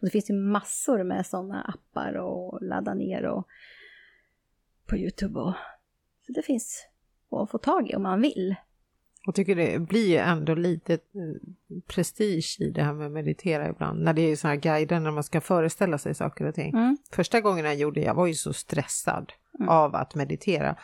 [0.00, 3.46] Och det finns ju massor med sådana appar att ladda ner och
[4.88, 5.52] på Youtube och
[6.26, 6.86] så det finns
[7.30, 8.54] att få tag i om man vill.
[9.26, 10.98] Jag tycker det blir ju ändå lite eh,
[11.86, 14.02] prestige i det här med att meditera ibland.
[14.02, 16.70] När det är sådana här guider när man ska föreställa sig saker och ting.
[16.74, 16.96] Mm.
[17.12, 19.68] Första gången jag gjorde det, jag var ju så stressad Mm.
[19.68, 20.76] av att meditera.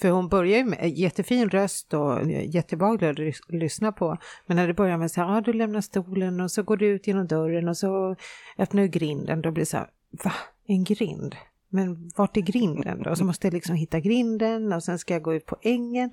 [0.00, 4.16] För hon börjar ju med jättefin röst och jättebehaglig att lys- lyssna på.
[4.46, 6.86] Men när det börjar med så här, ah, du lämnar stolen och så går du
[6.86, 8.16] ut genom dörren och så
[8.58, 9.42] öppnar du grinden.
[9.42, 9.90] Då blir det så här,
[10.24, 10.32] va?
[10.66, 11.36] En grind?
[11.70, 13.16] Men vart är grinden då?
[13.16, 16.10] Så måste jag liksom hitta grinden och sen ska jag gå ut på ängen.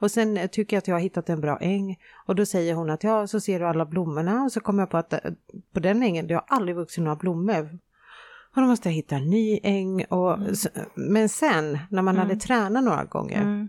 [0.00, 1.96] Och sen tycker jag att jag har hittat en bra äng.
[2.26, 4.42] Och då säger hon att ja, så ser du alla blommorna.
[4.42, 5.18] Och så kommer jag på att eh,
[5.72, 7.78] på den ängen, det har aldrig vuxit några blommor.
[8.54, 10.04] Och då måste jag hitta en ny äng.
[10.04, 13.40] Och, s- Men sen, när man hade tränat några gånger.
[13.42, 13.68] Mm.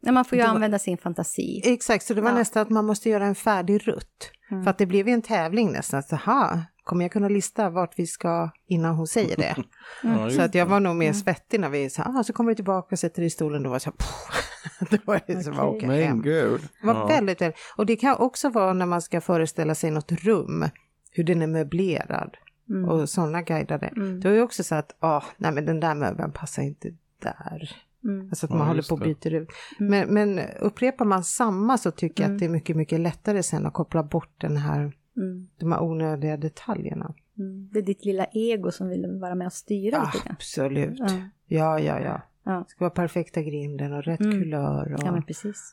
[0.00, 1.62] Ja, man får ju var- använda sin fantasi.
[1.64, 2.36] Exakt, så det var Ja.
[2.36, 4.30] nästan att man måste göra en färdig rutt.
[4.50, 4.64] Mm.
[4.64, 6.02] För att det blev ju en tävling nästan.
[6.02, 9.56] Så, aha, kommer jag kunna lista vart vi ska innan hon säger det?
[10.04, 10.20] Mm.
[10.20, 12.54] Ja, Så att jag var nog mer svettig när vi sa, ah, så kommer du
[12.54, 13.62] tillbaka och sätter dig i stolen.
[13.62, 13.92] Då var jag så
[14.90, 15.76] det var det som var Okej.
[15.78, 16.22] åka Men hem.
[16.22, 16.60] gud.
[16.80, 17.06] Det var Ja.
[17.06, 20.64] väldigt, väldigt, och det kan också vara när man ska föreställa sig något rum,
[21.10, 22.36] hur den är möblerad
[22.68, 22.88] Mm.
[22.90, 23.86] och sådana guidade.
[23.86, 24.20] Mm.
[24.20, 26.88] Då är det också så att, ah, nej men den där möbeln passar inte
[27.22, 27.70] där.
[28.04, 28.28] Mm.
[28.28, 29.48] Alltså att Ja, man håller just på och byter ut.
[29.80, 29.90] Mm.
[29.90, 32.36] Men, men upprepar man samma så tycker jag Mm.
[32.36, 35.48] att det är mycket, mycket lättare sen att koppla bort den här, Mm.
[35.58, 37.14] de här onödiga detaljerna.
[37.38, 37.68] Mm.
[37.72, 40.32] Det är ditt lilla ego som vill vara med och styra lite grann.
[40.36, 40.98] Absolut.
[40.98, 41.08] Ja.
[41.46, 42.22] Ja, ja, ja.
[42.44, 42.52] Ja.
[42.52, 44.32] Det ska vara perfekta grinden och rätt Mm.
[44.32, 44.92] kulör.
[44.94, 45.72] Och, ja, men precis.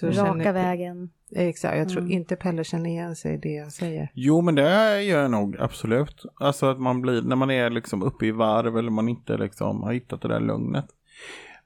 [0.00, 1.10] så Raka känner- vägen.
[1.32, 2.12] Exakt, jag tror Mm.
[2.12, 4.10] inte Pelle känner igen sig i det jag säger.
[4.14, 6.22] Jo, men det gör jag nog absolut.
[6.34, 9.82] Alltså att man blir, när man är liksom uppe i varv eller man inte liksom
[9.82, 10.86] har hittat det där lugnet.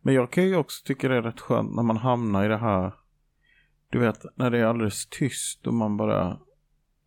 [0.02, 2.56] Men jag kan ju också tycka det är rätt skönt när man hamnar i det
[2.56, 2.94] här,
[3.90, 6.38] du vet, när det är alldeles tyst och man bara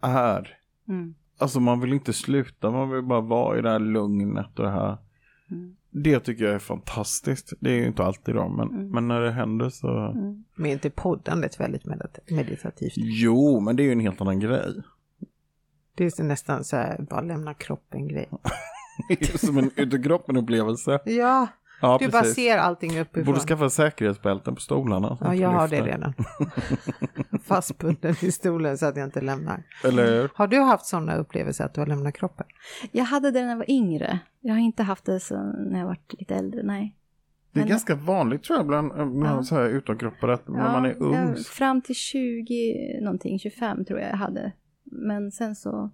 [0.04, 0.58] är.
[0.88, 1.16] Mm.
[1.38, 4.72] Alltså man vill inte sluta, man vill bara vara i det här lugnet och det
[4.72, 4.98] här
[5.52, 5.76] Mm.
[5.92, 7.54] Det tycker jag är fantastiskt.
[7.60, 8.90] Det är ju inte alltid då, men, Mm.
[8.90, 9.98] men när det händer så...
[10.12, 10.44] Mm.
[10.56, 12.94] Men är inte poddandet väldigt medit- meditativt?
[12.96, 14.74] Jo, men det är ju en helt annan grej.
[15.96, 18.30] Det är nästan så här, bara lämna kroppen-grej.
[19.10, 21.00] Det är Som en utekroppen-upplevelse.
[21.06, 21.48] Ja,
[21.84, 22.36] Ja, du bara precis.
[22.36, 23.26] ser allting uppifrån.
[23.26, 25.18] Borde skaffa säkerhetsbälten på stolarna.
[25.22, 26.14] Ja, jag har det redan.
[27.44, 29.64] Fastbunden i stolen så att jag inte lämnar.
[29.84, 30.30] Eller?
[30.36, 32.46] Har du haft sådana upplevelser att du har lämnat kroppen?
[32.92, 34.20] Jag hade det när jag var yngre.
[34.42, 36.96] Jag har inte haft det så när jag varit lite äldre, nej.
[37.52, 39.44] Det är Men- ganska vanligt tror jag bland, bland Ja.
[39.44, 41.14] så här utomkroppar att när man är ung.
[41.16, 44.52] jag, fram till 20 någonting, 25 tror jag jag hade.
[44.84, 45.90] Men sen så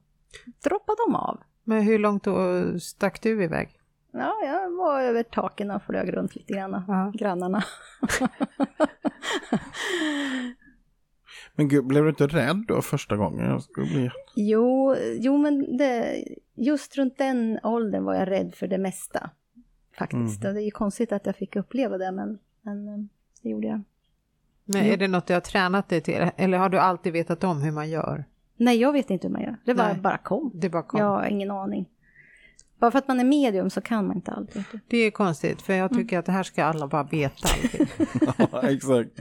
[0.63, 1.39] droppade de av.
[1.63, 3.69] Men hur långt då stack du iväg?
[4.19, 6.84] Ja, jag var över taken och flög runt lite grann.
[6.88, 7.12] Ja.
[7.15, 7.63] Grannarna.
[11.55, 13.49] Men gud, blev du inte rädd då första gången?
[13.49, 14.10] Jag skulle bli...
[14.36, 16.23] Jo, jo men det,
[16.55, 19.29] just runt den åldern var jag rädd för det mesta.
[19.97, 20.43] Faktiskt.
[20.43, 20.49] Mm.
[20.49, 22.99] Och det är ju konstigt att jag fick uppleva det, men, men eh,
[23.41, 23.82] det gjorde jag.
[24.65, 26.29] Men är det något du har tränat dig till?
[26.38, 28.25] Eller har du alltid vetat om hur man gör?
[28.58, 29.58] Nej, jag vet inte hur man gör.
[29.65, 30.01] Det var Nej.
[30.01, 30.51] bara kom.
[30.53, 30.99] Det bara kom.
[30.99, 31.89] Jag har ingen aning.
[32.79, 34.55] Bara för att man är medium så kan man inte allt.
[34.87, 37.49] Det är konstigt, för jag tycker att det här ska alla bara veta.
[38.51, 39.19] ja, exakt.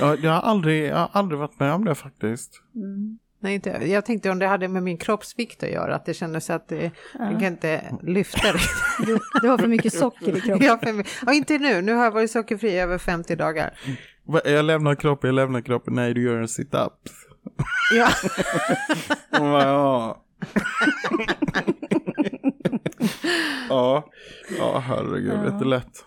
[0.00, 2.62] Ja, jag, har aldrig, jag har aldrig varit med om det faktiskt.
[2.74, 3.18] Mm.
[3.42, 3.70] Nej, inte.
[3.70, 6.90] Jag tänkte om det hade med min kroppsvikt att göra, att det kändes att det,
[7.18, 8.58] jag kan inte lyfta det.
[9.06, 10.66] Du, du har för mycket socker i kroppen.
[10.66, 13.74] Ja, för ja, inte nu, nu har jag varit sockerfri i över 50 dagar.
[14.44, 15.94] Jag lämnar kroppen, jag lämnar kroppen.
[15.94, 16.92] Nej, du gör en sit-up.
[17.94, 18.08] Ja.
[19.40, 20.22] ja.
[23.68, 24.04] Ja,
[24.58, 26.04] ja herregud, det är inte lätt.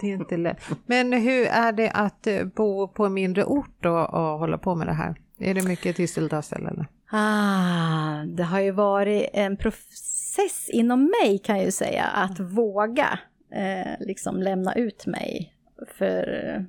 [0.00, 0.62] Det är inte lätt.
[0.86, 4.74] Men hur är det att eh, bo på en mindre ort och, och hålla på
[4.74, 5.14] med det här?
[5.38, 6.86] Är det mycket tisseldassel eller?
[7.12, 13.18] Ah, det har ju varit en process inom mig kan jag ju säga, att våga
[13.52, 15.54] eh, liksom lämna ut mig.
[15.98, 16.62] För eh,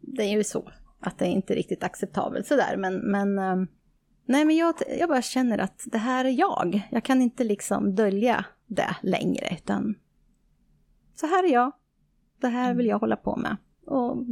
[0.00, 2.76] det är ju så att det är inte riktigt acceptabelt sådär.
[2.76, 3.66] Men, men, eh,
[4.24, 6.88] nej, men jag, jag bara känner att det här är jag.
[6.90, 9.94] Jag kan inte liksom dölja det längre, utan
[11.14, 11.72] så här är jag.
[12.40, 13.56] Det här vill jag hålla på med.
[13.86, 14.26] Och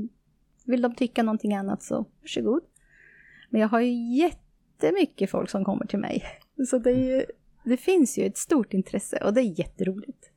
[0.65, 2.63] vill de tycka någonting annat så varsågod.
[3.51, 6.25] Men jag har ju jättemycket folk som kommer till mig.
[6.69, 7.25] Så det, är ju,
[7.65, 10.31] det finns ju ett stort intresse och det är jätteroligt.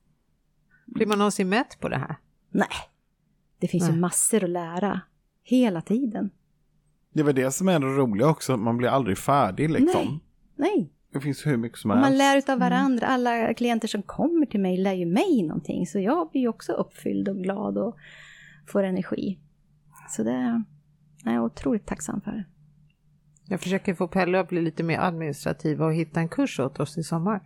[0.85, 2.15] Blir man någonsin mätt på det här?
[2.49, 2.67] Nej,
[3.59, 3.93] det finns Nej.
[3.93, 5.01] ju massor att lära
[5.43, 6.29] hela tiden.
[7.13, 10.19] Det var det som är det roliga också, man blir aldrig färdig liksom.
[10.56, 12.17] Nej, Det finns hur mycket som och man helst.
[12.17, 13.08] lär utav varandra.
[13.08, 15.88] Alla klienter som kommer till mig lär ju mig någonting.
[15.88, 17.97] Så jag blir ju också uppfylld och glad och
[18.67, 19.39] får energi.
[20.10, 20.62] Så det
[21.26, 22.43] är jag otroligt tacksam för.
[23.47, 26.97] Jag försöker få Pelle att bli lite mer administrativ och hitta en kurs åt oss
[26.97, 27.41] i sommar.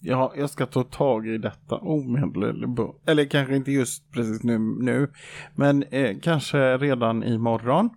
[0.00, 2.96] Ja, jag ska ta tag i detta omedelbart.
[3.08, 5.10] Eller kanske inte just precis nu, nu
[5.54, 7.90] men eh, kanske redan imorgon.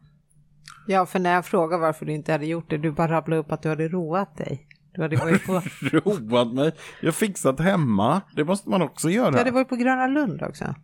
[0.88, 3.52] Ja, för när jag frågade varför du inte hade gjort det, du bara rabblade upp
[3.52, 4.68] att du hade roat dig.
[4.94, 6.72] Du hade varit på, Roat mig.
[7.02, 8.22] Jag har fixat hemma.
[8.36, 9.32] Det måste man också göra.
[9.32, 10.76] du hade varit på Gröna Lund också.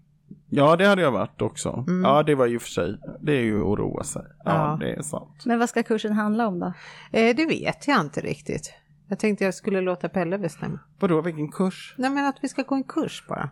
[0.49, 1.83] Ja, det hade jag varit också.
[1.87, 2.03] Mm.
[2.03, 2.97] Ja, det var ju för sig.
[3.21, 4.21] Det är ju att roa sig.
[4.45, 4.77] Ja, Ja.
[4.79, 5.45] det är sant.
[5.45, 6.73] Men vad ska kursen handla om då?
[7.11, 8.73] Eh, det vet jag inte riktigt.
[9.07, 10.79] Jag tänkte jag skulle låta Pelle bestämma.
[10.99, 11.95] Vadå, vilken kurs?
[11.97, 13.49] Nej, men att vi ska gå en kurs bara.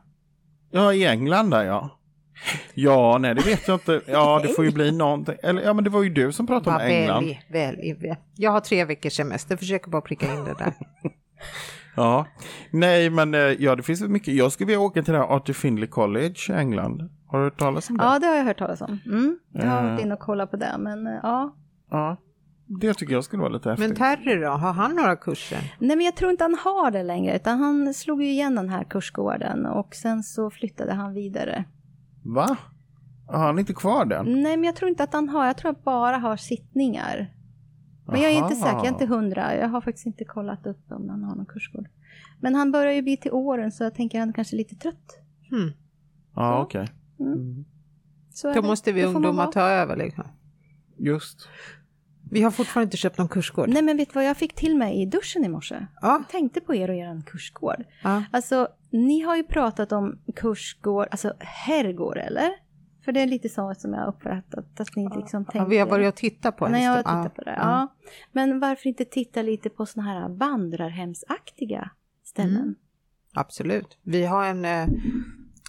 [0.71, 1.89] Ja, i England där ja.
[2.73, 4.01] Ja, nej det vet jag inte.
[4.07, 5.35] Ja, det får ju bli någonting.
[5.43, 7.23] Eller ja, men det var ju du som pratade om Bara England.
[7.23, 8.15] välj, välj, välj.
[8.35, 10.73] Jag har tre veckors semester, försöker bara pricka in det där.
[11.95, 12.25] Ja,
[12.71, 14.33] nej men eh, ja det finns mycket.
[14.33, 17.09] Jag skulle vilja åka till det här Arthur Findlay College i England.
[17.27, 18.03] Har du hört talas om det?
[18.03, 18.99] Ja, det har jag hört talas om.
[19.05, 19.39] Mm.
[19.53, 19.91] Jag har Eh.
[19.91, 21.55] varit inne och kollat på det, men eh, ja.
[21.91, 22.17] Ja.
[22.79, 23.87] Det tycker jag skulle vara lite häftigt.
[23.87, 25.73] Men Terry då, har han några kurser?
[25.79, 28.69] Nej, men jag tror inte han har det längre, utan han slog ju igen den
[28.69, 31.63] här kursgården och sen så flyttade han vidare.
[32.23, 32.57] Va?
[33.27, 34.25] Har han inte kvar den?
[34.41, 37.35] Nej, men jag tror inte att han har, jag tror att bara har sittningar.
[38.05, 38.55] Men jag är inte Aha.
[38.55, 39.55] säker, jag är inte hundra.
[39.55, 41.87] Jag har faktiskt inte kollat upp om han har någon kursgård.
[42.39, 45.19] Men han börjar ju bli till åren så jag tänker han är kanske lite trött.
[45.49, 45.71] Hmm.
[46.35, 46.63] Ja, Så.
[46.63, 46.87] okej.
[48.33, 50.23] Så är Då måste vi ungdomar ta över liksom.
[50.97, 51.47] Just.
[52.31, 53.69] Vi har fortfarande inte köpt någon kursgård.
[53.69, 55.85] Nej, men vet du vad jag fick till mig i duschen i morse?
[56.01, 57.83] Ja, Jag tänkte på er och er kursgård.
[58.03, 58.23] ja.
[58.31, 62.49] Alltså, ni har ju pratat om kursgård, alltså herrgård eller?
[63.05, 65.69] För det är lite så som jag har uppfattat att ni liksom ja tänker.
[65.69, 67.55] vi har börjat titta på en Nej, jag har tittat på det.
[67.57, 67.87] Ja.
[68.31, 71.89] Men varför inte titta lite på såna här vandrarhemsaktiga
[72.23, 72.55] ställen?
[72.61, 72.75] Mm.
[73.33, 73.97] Absolut.
[74.03, 74.87] Vi har en, eh,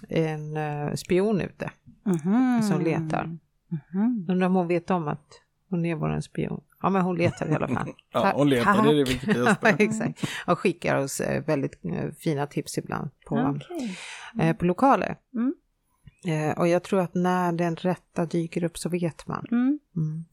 [0.09, 1.71] en eh, spion ute
[2.05, 2.61] Mhm.
[2.61, 3.37] som letar.
[3.69, 4.25] Mhm.
[4.29, 5.41] Undrar om hon vet om att,
[5.73, 6.61] Hon är våran spion.
[6.81, 7.89] Ja, men hon letar i alla fall.
[8.13, 9.67] Ja, hon letar, det är det viktigaste.
[9.79, 10.23] Exakt.
[10.47, 13.97] Och skickar oss eh, väldigt eh, fina tips ibland på, Okej.
[14.39, 15.15] eh, på lokaler.
[15.33, 15.53] Mm.
[16.25, 19.45] Eh, och jag tror att när den rätta dyker upp så vet man.
[19.51, 19.79] Mm.
[19.95, 20.25] Mm.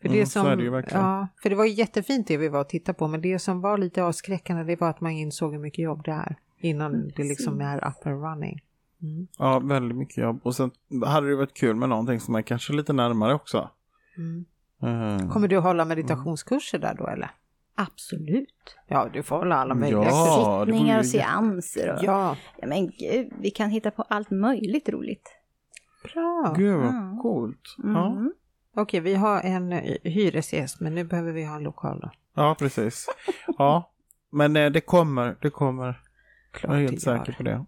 [0.00, 1.04] För, Mm, det som, är det ju verkligen.
[1.04, 3.78] ja, för det var jättefint det vi var och tittade på, men det som var
[3.78, 7.60] lite avskräckande det var att man insåg hur mycket jobb det är innan det liksom
[7.60, 8.60] är up and running.
[9.02, 9.26] Mm.
[9.38, 10.40] Ja, väldigt mycket jobb.
[10.42, 10.70] Och sen
[11.06, 13.70] hade det varit kul med någonting som är kanske lite närmare också.
[14.16, 14.44] Mm.
[14.82, 15.28] Mm.
[15.30, 17.30] Kommer du hålla meditationskurser där då eller?
[17.74, 18.76] Absolut.
[18.88, 20.02] Ja, du får hålla alla möjliga.
[20.04, 21.92] Ja, Sittningar och seanser.
[21.94, 25.28] Och, Ja, ja, men gud, vi kan hitta på allt möjligt roligt.
[26.14, 26.54] bra.
[26.56, 27.18] Gud vad Mm.
[27.18, 27.76] coolt.
[27.84, 27.94] Mm.
[27.96, 28.16] Ja.
[28.76, 32.10] Okej, vi har en eh, hyresgäst, men nu behöver vi ha en lokal då.
[32.34, 33.06] ja, precis.
[33.58, 33.90] Ja,
[34.30, 35.86] men eh, det kommer, det kommer.
[35.86, 37.64] Jag Klart är det helt säker på det.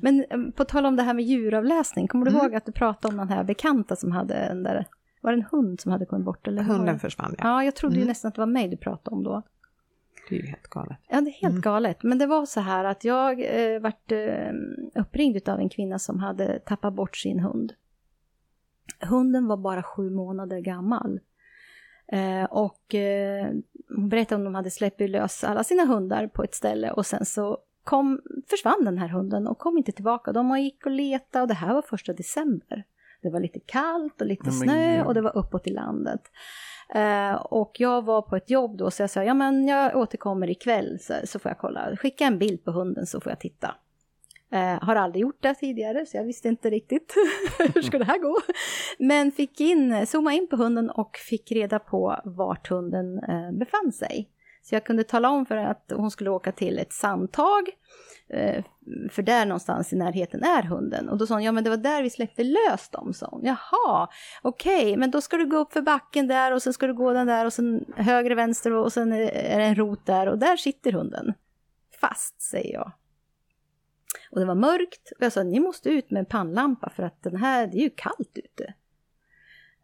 [0.00, 2.42] Men eh, på tal om det här med djuravläsning, kommer du Mm.
[2.42, 4.86] ihåg att du pratade om den här bekanta som hade en där,
[5.20, 6.46] var det en hund som hade kommit bort?
[6.48, 6.98] Eller Hunden det?
[7.00, 7.44] försvann, ja.
[7.48, 8.08] Ja, jag trodde ju Mm.
[8.08, 9.42] nästan att det var mig du pratade om då.
[10.28, 10.98] Det är ju helt galet.
[11.08, 11.60] Ja, det är helt Mm.
[11.60, 12.02] galet.
[12.02, 14.52] Men det var så här att jag eh, vart eh,
[14.94, 17.72] uppringd av en kvinna som hade tappat bort sin hund.
[19.00, 21.20] Hunden var bara sju månader gammal.
[22.12, 23.46] Eh, och eh,
[23.88, 27.24] hon berättade om de hade släppt lös alla sina hundar på ett ställe och sen
[27.24, 30.32] så kom, försvann den här hunden och kom inte tillbaka.
[30.32, 32.84] De gick och letade och det här var första december.
[33.22, 36.20] Det var lite kallt och lite snö och det var uppåt i landet.
[36.94, 40.50] Eh, och jag var på ett jobb då så jag sa, ja men jag återkommer
[40.50, 41.96] ikväll så, så får jag kolla.
[41.96, 43.74] Skicka en bild på hunden så får jag titta.
[44.52, 47.14] Eh, har aldrig gjort det tidigare så jag visste inte riktigt
[47.74, 48.36] hur ska det här gå.
[48.98, 53.92] Men fick in, zooma in på hunden och fick reda på vart hunden eh, befann
[53.92, 54.28] sig.
[54.68, 57.68] Så jag kunde tala om för henne att hon skulle åka till ett sandtag.
[58.28, 58.64] Eh,
[59.10, 61.08] för där någonstans i närheten är hunden.
[61.08, 63.44] Och då sa hon, ja men det var där vi släppte lös dem, sa hon.
[63.44, 64.08] Jaha,
[64.42, 67.12] okej, men då ska du gå upp för backen där och sen ska du gå
[67.12, 70.38] den där och sen höger, vänster och sen är är det en rot där och
[70.38, 71.34] där sitter hunden.
[72.00, 72.92] Fast, säger jag.
[74.30, 77.22] Och det var mörkt och jag sa, ni måste ut med en pannlampa för att
[77.22, 78.74] den här, det är ju kallt ute.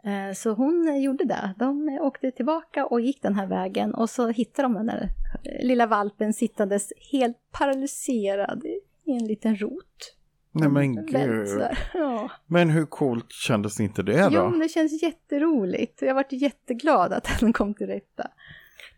[0.04, 1.54] Eh, Så hon gjorde det.
[1.58, 5.08] De åkte tillbaka och gick den här vägen och så hittade de den där
[5.44, 8.64] eh, lilla valpen sittandes helt paralyserad
[9.04, 10.14] i en liten rot.
[10.52, 11.48] Nej men gud.
[11.94, 12.30] Ja.
[12.46, 14.48] Men hur coolt kändes inte det Jo, då?
[14.50, 16.02] men det känns jätteroligt.
[16.02, 18.26] Jag varit jätteglad att den kom till rätta.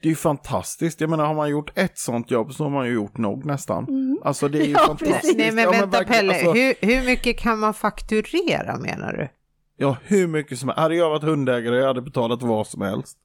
[0.03, 1.01] Det är ju fantastiskt.
[1.01, 3.87] Jag menar, har man gjort ett sånt jobb så har man ju gjort nog nästan.
[4.25, 5.13] Alltså det är ju Ja, fantastiskt.
[5.23, 5.37] precis.
[5.37, 9.29] Nej men Ja, vänta verkligen, Pelle, alltså, hur, hur mycket kan man fakturera menar du?
[9.77, 10.81] Ja, hur mycket som helst.
[10.81, 13.19] Hade jag varit hundägare jag hade betalat vad som helst.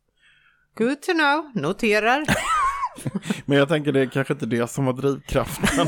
[0.78, 2.24] Good to know, noterar.
[3.46, 5.88] Men jag tänker det är kanske inte det som var drivkraften.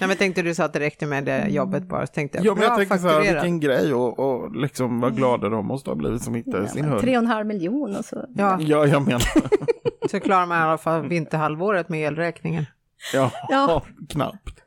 [0.00, 2.46] Nej men tänkte du sa att det räckte med det jobbet bara, så tänkte jag,
[2.46, 5.66] ja, men jag bra tänker så här, vilken grej och, och liksom vad glada de
[5.66, 7.00] måste ha blivit som hittade Ja, sin hund.
[7.00, 8.24] tre och en halv miljon och så.
[8.34, 9.22] Ja, Ja, jag menar.
[10.10, 12.66] så klarar man i alla fall vinterhalvåret med elräkningen.
[13.14, 13.82] Ja, Ja.
[14.08, 14.60] knappt.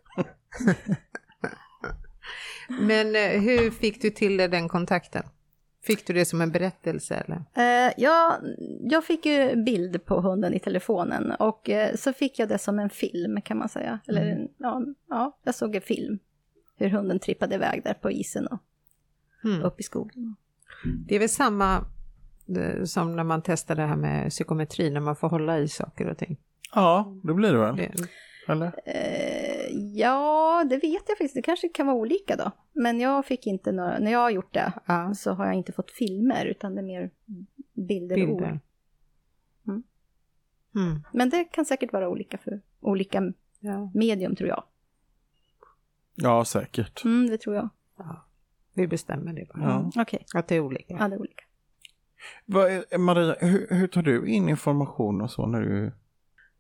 [2.69, 5.23] Men eh, hur fick du till det, den kontakten?
[5.83, 7.43] Fick du det som en berättelse eller?
[7.87, 8.33] Eh, jag,
[8.81, 12.79] jag fick ju bild på hunden i telefonen och eh, så fick jag det som
[12.79, 13.99] en film kan man säga.
[14.07, 14.47] Eller Mm.
[14.57, 16.19] ja, ja, jag såg en film.
[16.77, 18.59] Hur hunden trippade iväg där på isen och
[19.43, 19.63] Mm.
[19.63, 20.35] upp i skogen.
[21.07, 21.85] Det är väl samma
[22.57, 26.07] eh, som när man testar det här med psykometri, när man får hålla i saker
[26.09, 26.37] och ting.
[26.75, 27.75] Ja, det blir det väl.
[27.75, 27.91] Det,
[28.47, 28.71] Eller?
[28.85, 31.33] Eh, ja, det vet jag faktiskt.
[31.35, 32.51] Det kanske kan vara olika då.
[32.73, 35.71] Men jag fick inte några, när jag har gjort det ja, så har jag inte
[35.71, 37.09] fått filmer utan det är mer
[37.73, 38.37] bilder, och ord.
[38.41, 38.59] bilder.
[39.67, 39.83] Mm.
[40.75, 41.03] Mm.
[41.13, 43.91] Men det kan säkert vara olika för olika Ja.
[43.93, 44.63] medium tror jag.
[46.15, 47.03] Ja, säkert.
[47.05, 47.69] Mm, det tror jag.
[48.73, 49.63] Vi bestämmer det bara.
[49.95, 50.01] Ja.
[50.01, 50.95] Okej, Att det är olika.
[50.99, 51.43] ja det är olika.
[52.45, 55.91] Vad är, Maria, hur, hur tar du in information och så när du...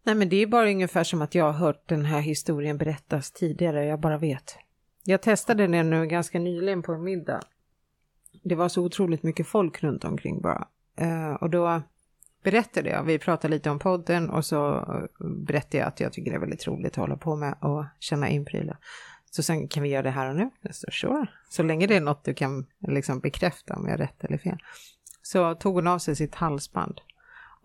[0.07, 3.31] Nej men det är bara ungefär som att jag har hört den här historien berättas
[3.31, 4.57] tidigare, jag bara vet.
[5.03, 7.39] Jag testade den nu ganska nyligen på en middag.
[8.43, 10.67] Det var så otroligt mycket folk runt omkring bara.
[10.97, 11.81] Eh, och då
[12.43, 16.31] berättade jag, vi pratade lite om podden och så eh, berättade jag att jag tycker
[16.31, 18.77] det är väldigt roligt att hålla på med och känna in prylar.
[19.31, 20.49] Så sen kan vi göra det här och nu?
[20.71, 21.27] Så, sure.
[21.49, 24.57] Så länge det är något du kan liksom bekräfta om jag har rätt eller fel.
[25.21, 27.01] Så tog hon av sig sitt halsband.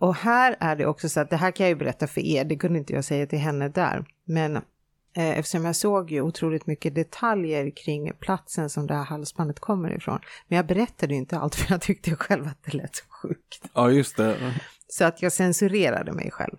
[0.03, 2.45] Och här är det också så att det här kan jag ju berätta för er,
[2.45, 4.05] det kunde inte jag säga till henne där.
[4.23, 9.59] Men eh, eftersom jag såg ju otroligt mycket detaljer kring platsen som det här halsbandet
[9.59, 10.19] kommer ifrån.
[10.47, 13.69] Men jag berättade ju inte allt för jag tyckte själv att det lät så sjukt.
[13.73, 14.53] Ja, just det.
[14.87, 16.57] Så att jag censurerade mig själv.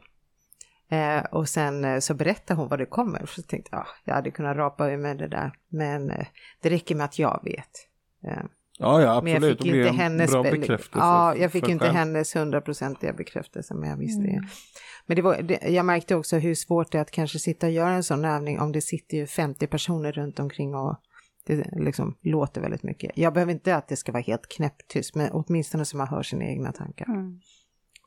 [0.88, 3.26] Eh, och sen eh, så berättade hon var det kommer.
[3.26, 5.52] Så tänkte jag, ah, jag hade kunnat rapa ur med det där.
[5.68, 6.26] Men eh,
[6.60, 7.88] det räcker med att jag vet.
[8.78, 9.58] Ja, ja, Men jag absolut.
[9.62, 10.98] fick inte en hennes bra be- bekräftelse.
[10.98, 11.96] Ja, jag fick inte själv.
[11.96, 14.32] hennes hundraprocentiga bekräftelse, men jag visste Mm.
[14.34, 14.48] det.
[15.06, 17.72] Men det var, det, jag märkte också hur svårt det är att kanske sitta och
[17.72, 20.96] göra en sån övning om det sitter ju 50 personer runt omkring och
[21.46, 23.10] det liksom låter väldigt mycket.
[23.14, 26.44] Jag behöver inte att det ska vara helt knäpptyst, men åtminstone så man hör sina
[26.44, 27.06] egna tankar.
[27.06, 27.40] Mm.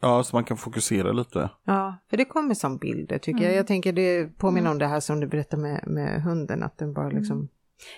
[0.02, 1.50] Ja, så man kan fokusera lite.
[1.66, 3.46] Ja, för det kommer som bilder tycker jag.
[3.48, 3.58] Mm.
[3.58, 6.94] Jag tänker det påminner om det här som du berättade med, med hunden, att den
[6.94, 7.48] bara liksom...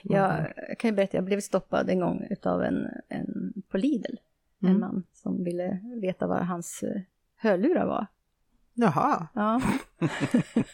[0.04, 4.16] Jag kan ju berätta, jag blev stoppad en gång utav en, en på Lidl.
[4.62, 4.80] En Mm.
[4.80, 7.02] man som ville veta vad hans eh,
[7.38, 8.08] hörlurar var.
[8.74, 9.62] Jaha, Ja.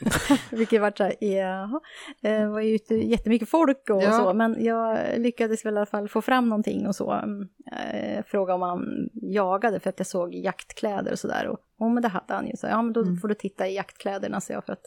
[0.52, 1.80] Vilket vart så här, jaha.
[2.22, 4.12] Det var ju ute jättemycket folk och Ja.
[4.12, 7.12] så, men jag lyckades väl i alla fall få fram någonting och så.
[7.12, 7.50] Mm,
[7.94, 11.48] Eh, fråga om han jagade för att jag såg jaktkläder och sådär.
[11.48, 12.56] Och oh, men det hade han ju.
[12.58, 13.18] Så, ja, men då Mm.
[13.18, 14.86] får du titta i jaktkläderna, så jag, för att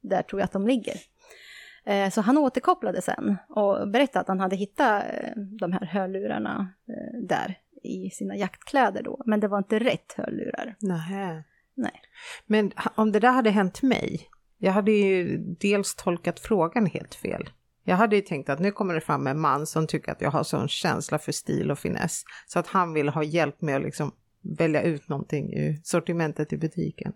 [0.00, 0.94] där tror jag att de ligger.
[1.86, 6.68] Eh, Så han återkopplade sen och berättade att han hade hittat eh, de här hörlurarna
[6.88, 9.22] eh, där i sina jaktkläder då.
[9.26, 10.76] Men det var inte rätt hörlurar.
[10.80, 11.44] nähä.
[11.74, 12.00] Nej.
[12.46, 14.20] Men om det där hade hänt mig,
[14.58, 17.48] jag hade ju dels tolkat frågan helt fel.
[17.84, 20.30] Jag hade ju tänkt att nu kommer det fram en man som tycker att jag
[20.30, 22.22] har sån känsla för stil och finess.
[22.46, 24.12] Så att han vill ha hjälp med att liksom
[24.58, 27.12] välja ut någonting ur sortimentet i butiken.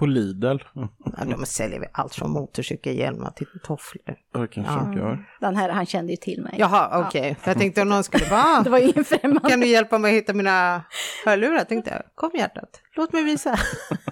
[0.00, 0.56] På Lidl.
[0.74, 4.02] Ja, de säljer väl allt från motorcykelhjälmar till tofflor.
[4.32, 4.78] Det kanske Ja.
[4.80, 5.24] de gör.
[5.40, 6.54] Den här, han kände ju till mig.
[6.58, 7.36] Jaha, okej.
[7.40, 9.48] För jag tänkte om någon skulle bara, Det var ingen främmande.
[9.50, 10.82] kan du hjälpa mig att hitta mina
[11.24, 11.64] hörlurar?
[11.64, 13.58] Tänkte jag, kom hjärtat, låt mig visa.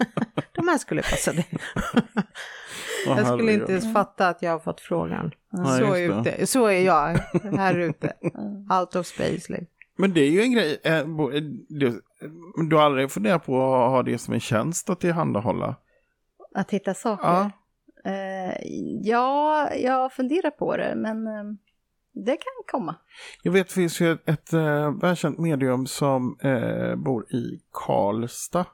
[0.55, 1.47] De här skulle passa dig.
[3.07, 5.31] Jag skulle inte ens fatta att jag har fått frågan.
[5.53, 7.19] Nej, så, ute, så är jag
[7.57, 8.13] här ute.
[8.81, 9.31] Out of space.
[9.53, 9.67] Liksom.
[9.99, 10.81] Men det är ju en grej.
[12.21, 15.77] Det- Du har aldrig funderat på att ha det som en tjänst att tillhandahålla?
[16.55, 17.27] Att hitta saker?
[17.27, 17.51] Ja.
[18.11, 18.55] Eh,
[19.03, 21.45] ja, jag funderar på det, men eh,
[22.13, 22.95] det kan komma.
[23.43, 26.37] Jag vet, det finns ju ett, ett eh, välkänt medium som
[26.97, 28.67] bor i Karlstad.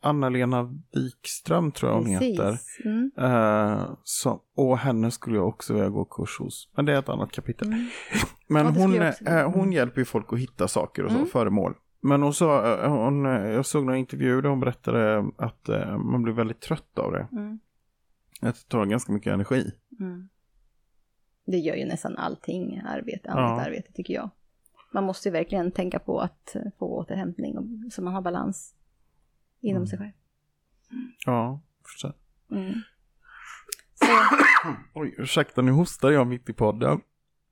[0.00, 2.58] Anna-Lena Wikström tror jag hon heter.
[2.84, 3.10] Mm.
[3.18, 6.70] Eh, som, och henne skulle jag också vilja gå kurs hos.
[6.76, 7.68] Men det är ett annat kapitel.
[7.68, 7.86] Mm.
[8.48, 8.94] Men Ja, hon,
[9.36, 11.28] eh, hon hjälper ju folk att hitta saker och så, Mm.
[11.28, 11.74] föremål.
[12.02, 16.34] Men hon sa, eh, hon, jag såg någon intervju där hon berättade att man blir
[16.34, 17.28] väldigt trött av det.
[17.32, 17.58] Mm.
[18.42, 19.72] Att det tar ganska mycket energi.
[20.00, 20.28] Mm.
[21.46, 23.64] Det gör ju nästan allting arbete, annat Ja.
[23.66, 24.30] arbete tycker jag.
[24.92, 28.74] Man måste ju verkligen tänka på att få återhämtning och, så man har balans
[29.60, 29.86] inom Mm.
[29.86, 30.12] sig själv.
[31.26, 32.12] Ja, förstår.
[32.52, 32.72] Mm.
[33.94, 34.06] Så,
[34.94, 37.00] Oj, ursäkta nu hostar jag mitt i podden.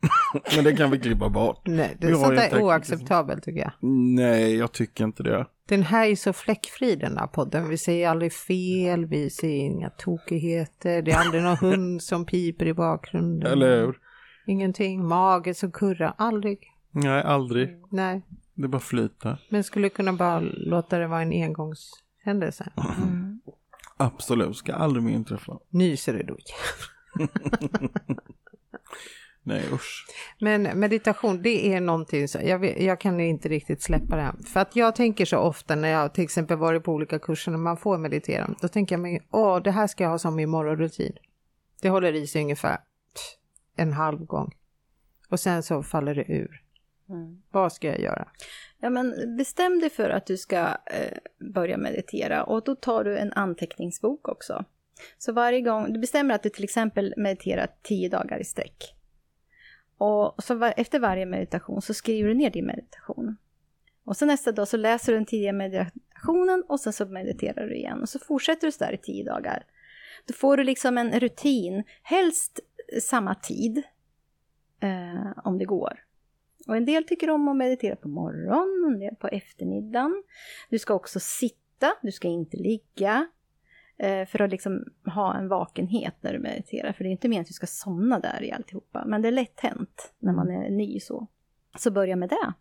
[0.56, 1.62] Men det kan vi klippa bort.
[1.66, 3.72] Nej, det, sånt är oacceptabelt tycker jag.
[4.14, 5.46] Nej, jag tycker inte det.
[5.68, 7.68] Den här är så fläckfri den här podden.
[7.68, 11.02] Vi säger aldrig fel, vi säger inga tokigheter.
[11.02, 13.52] Det är aldrig någon hund som piper i bakgrunden.
[13.52, 13.98] Eller hur?
[14.46, 15.04] Ingenting.
[15.09, 16.14] Mage som kurrar.
[16.18, 16.59] Aldrig.
[16.90, 17.68] Nej, aldrig.
[17.90, 18.22] Nej.
[18.59, 19.46] Det bara flyter.
[19.48, 22.72] Men skulle kunna bara låta det vara en engångshändelse.
[23.02, 23.40] mm.
[23.96, 25.59] Absolut, ska aldrig mer inträffa.
[25.68, 26.36] Nyser det då?
[29.42, 30.06] Nej, usch.
[30.40, 34.34] Men meditation, det är någonting så, jag, jag kan inte riktigt släppa det.
[34.46, 37.59] För att jag tänker så ofta när jag till exempel varit på olika kurser när
[37.59, 40.50] man får meditera, då tänker jag mig, åh, det här ska jag ha som min
[40.50, 41.12] morgonrutin.
[41.82, 42.78] Det håller i sig ungefär
[43.76, 44.54] en halv gång.
[45.28, 46.62] Och sen så faller det ur.
[47.11, 47.42] Mm.
[47.50, 48.28] Vad ska jag göra?
[48.80, 53.18] Ja, men bestäm dig för att du ska eh, börja meditera och då tar du
[53.18, 54.64] en anteckningsbok också.
[55.18, 58.94] Så varje gång, du bestämmer att du till exempel mediterar tio dagar i sträck.
[59.98, 63.36] Och så var, efter varje meditation så skriver du ner din meditation.
[64.04, 67.76] Och så nästa dag så läser du den tidigare meditationen och sen så mediterar du
[67.76, 68.02] igen.
[68.02, 69.64] Och så fortsätter du så där i tio dagar.
[70.26, 72.61] Då får du liksom en rutin, helst
[73.02, 73.82] samma tid,
[74.80, 76.07] eh, om det går.
[76.69, 80.23] Och en del tycker om att meditera på morgonen, en del på eftermiddagen.
[80.71, 83.27] Du ska också sitta, du ska inte ligga.
[83.99, 86.93] eh, För att liksom ha en vakenhet när du mediterar.
[86.93, 89.05] För det är inte meningen att du ska somna där i alltihopa.
[89.07, 91.27] Men det är lätt hänt när man är ny så.
[91.79, 92.53] Så börja med det.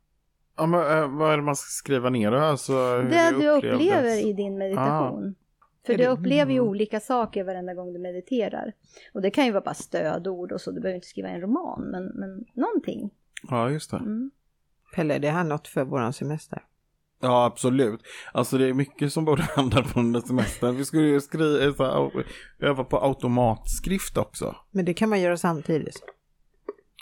[0.58, 2.38] Ja, men, eh, vad är det man ska skriva ner då?
[2.38, 5.36] Alltså, Det du upplever i din meditation.
[5.86, 6.70] För Är du upplever ju Mm.
[6.70, 8.74] olika saker varenda gång du mediterar.
[9.14, 11.82] Och det kan ju vara bara stödord och så, du behöver inte skriva en roman,
[11.92, 13.10] men, men någonting.
[13.44, 13.98] Ja, just det.
[13.98, 14.32] Mm.
[14.96, 16.64] Pelle, det här något för våran semester?
[17.20, 18.02] Ja, absolut.
[18.34, 20.76] Alltså det är mycket som borde hända på den där semestern.
[20.76, 22.26] Vi skulle ju skriva, så här,
[22.60, 24.56] öva på automatskrift också.
[24.72, 26.04] Men det kan man göra samtidigt.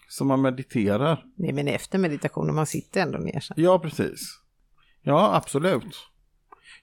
[0.09, 1.25] Så man mediterar.
[1.35, 3.55] Nej, men efter meditationen, man sitter ändå ner sen.
[3.59, 4.41] Ja, precis.
[5.01, 5.95] Ja, absolut.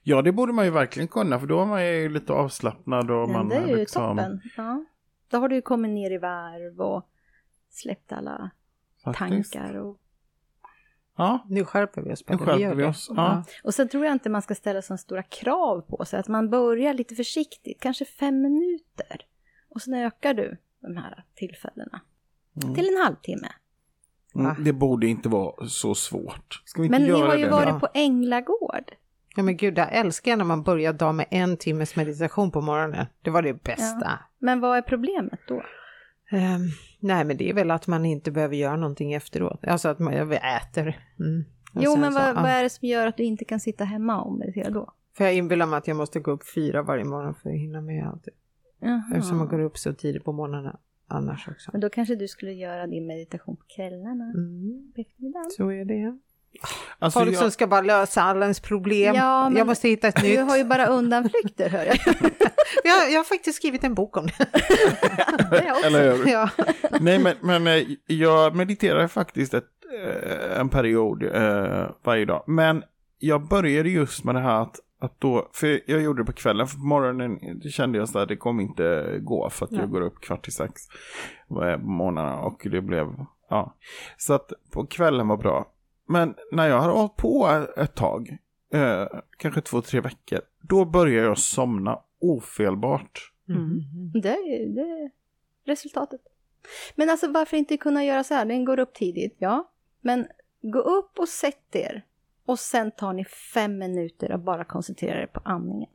[0.03, 3.29] Ja, det borde man ju verkligen kunna, för då är man ju lite avslappnad och
[3.29, 4.17] Men man det är ju liksom...
[4.17, 4.41] toppen.
[4.57, 4.85] Ja.
[5.29, 7.09] Då har du ju kommit ner i varv och
[7.69, 8.51] släppt alla
[9.03, 9.53] Faktiskt.
[9.53, 9.99] tankar och
[11.15, 12.23] Ja, Nu skärper vi oss.
[12.27, 13.11] nu skärper vi oss.
[13.15, 13.43] Ja.
[13.63, 16.19] Och sen tror jag inte man ska ställa så stora krav på sig.
[16.19, 19.17] Att man börjar lite försiktigt, kanske fem minuter.
[19.69, 22.01] Och sen ökar du de här tillfällena
[22.75, 23.47] till en halvtimme.
[24.35, 26.61] Mm, det borde inte vara så svårt.
[26.65, 28.91] Ska vi inte Men ni göra har ju det varit på Änglagård.
[29.35, 33.05] Ja men gud, jag älskar när man börjar dagen med en timmes meditation på morgonen.
[33.21, 34.19] Det var det bästa.
[34.39, 35.63] Men vad är problemet då?
[36.31, 36.61] Ehm,
[36.99, 39.65] nej men det är väl att man inte behöver göra någonting efteråt.
[39.67, 40.99] Alltså att man äter.
[41.19, 41.45] Mm.
[41.73, 42.33] Jo, men så, vad, ja.
[42.33, 44.93] vad är det som gör att du inte kan sitta hemma och meditera då?
[45.17, 47.81] För jag inbillar mig att jag måste gå upp fyra varje morgon för att hinna
[47.81, 48.27] med allt.
[49.13, 51.69] Eftersom man går upp så tidigt på morgnarna annars också.
[51.71, 54.91] Men då kanske du skulle göra din meditation på kvällarna, Mm.
[54.95, 55.51] på eftermiddagen.
[55.51, 56.19] Så är det.
[56.99, 59.15] Alltså, Folk jag, som ska bara lösa alla ens problem.
[59.15, 60.39] Ja, men- jag måste hitta ett Du nytt.
[60.39, 61.97] har ju bara undanflykter, hör jag.
[62.83, 64.33] jag, jag har faktiskt skrivit en bok om det.
[65.51, 66.27] Det eller hur?
[66.31, 66.49] ja.
[66.99, 69.63] Nej, men, men eh, jag mediterar faktiskt ett,
[70.05, 72.43] eh, en period eh, varje dag.
[72.47, 72.83] Men
[73.19, 76.67] jag började just med det här att, att då, för jag gjorde det på kvällen,
[76.67, 79.79] för på morgonen det kände jag så här, det kommer inte gå för att Nej.
[79.81, 80.73] jag går upp kvart i sex
[81.49, 83.07] eh, på morgnarna och det blev,
[83.49, 83.75] ja.
[84.17, 85.69] Så att på kvällen var bra.
[86.05, 88.37] Men när jag har hållit på ett tag,
[88.73, 93.31] eh, kanske två, tre veckor, då börjar jag somna ofelbart.
[93.49, 93.81] Mm.
[94.21, 95.11] Det är det är
[95.65, 96.21] resultatet.
[96.95, 98.45] Men alltså varför inte kunna göra så här?
[98.45, 99.71] Den går upp tidigt, ja.
[100.01, 100.27] Men
[100.61, 102.05] gå upp och sätt er.
[102.45, 105.89] Och sen tar ni fem minuter och bara koncentrera er på andningen.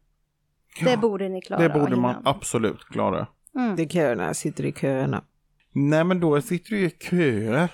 [0.84, 3.26] Det borde ni klara Det borde man absolut klara.
[3.54, 3.76] Mm.
[3.76, 5.24] Det är köerna, jag sitter i köerna.
[5.72, 7.70] Nej, men då sitter du i köer.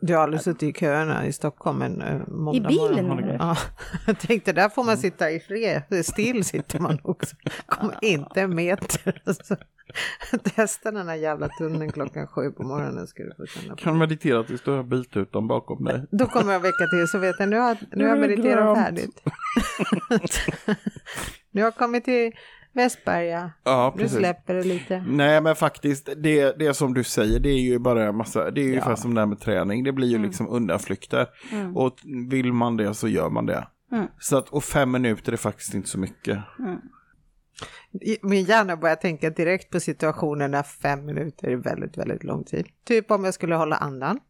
[0.00, 3.36] Du har aldrig suttit i köerna i Stockholm en uh, måndag I bilen, morgon.
[3.38, 3.56] Ja,
[4.06, 7.36] jag tänkte där får man sitta i fred, still sitter man också.
[7.66, 9.22] Kommer inte en meter.
[9.24, 9.56] Alltså,
[10.54, 13.82] testa den här jävla tunneln klockan sju på morgonen ska du få känna på.
[13.82, 16.06] Kan meditera tills du har biltutan bakom dig.
[16.10, 19.22] Då kommer jag väcka till så vet jag, nu har, nu har jag mediterat färdigt.
[21.50, 22.32] nu har jag kommit till
[22.72, 24.18] Västberga, Ja, precis.
[24.18, 25.04] släpper det lite.
[25.08, 28.60] Nej, men faktiskt, det, det som du säger, det är ju bara en massa, det
[28.60, 31.26] är ju ungefär som det här med träning, det blir ju liksom undanflykter.
[31.52, 31.76] Mm.
[31.76, 31.98] Och
[32.30, 33.66] vill man det så gör man det.
[33.92, 34.06] Mm.
[34.18, 36.38] Så att, och fem minuter är faktiskt inte så mycket.
[38.22, 42.66] Min hjärna börjar tänka direkt på situationen när fem minuter är väldigt, väldigt lång tid.
[42.84, 44.20] Typ om jag skulle hålla andan.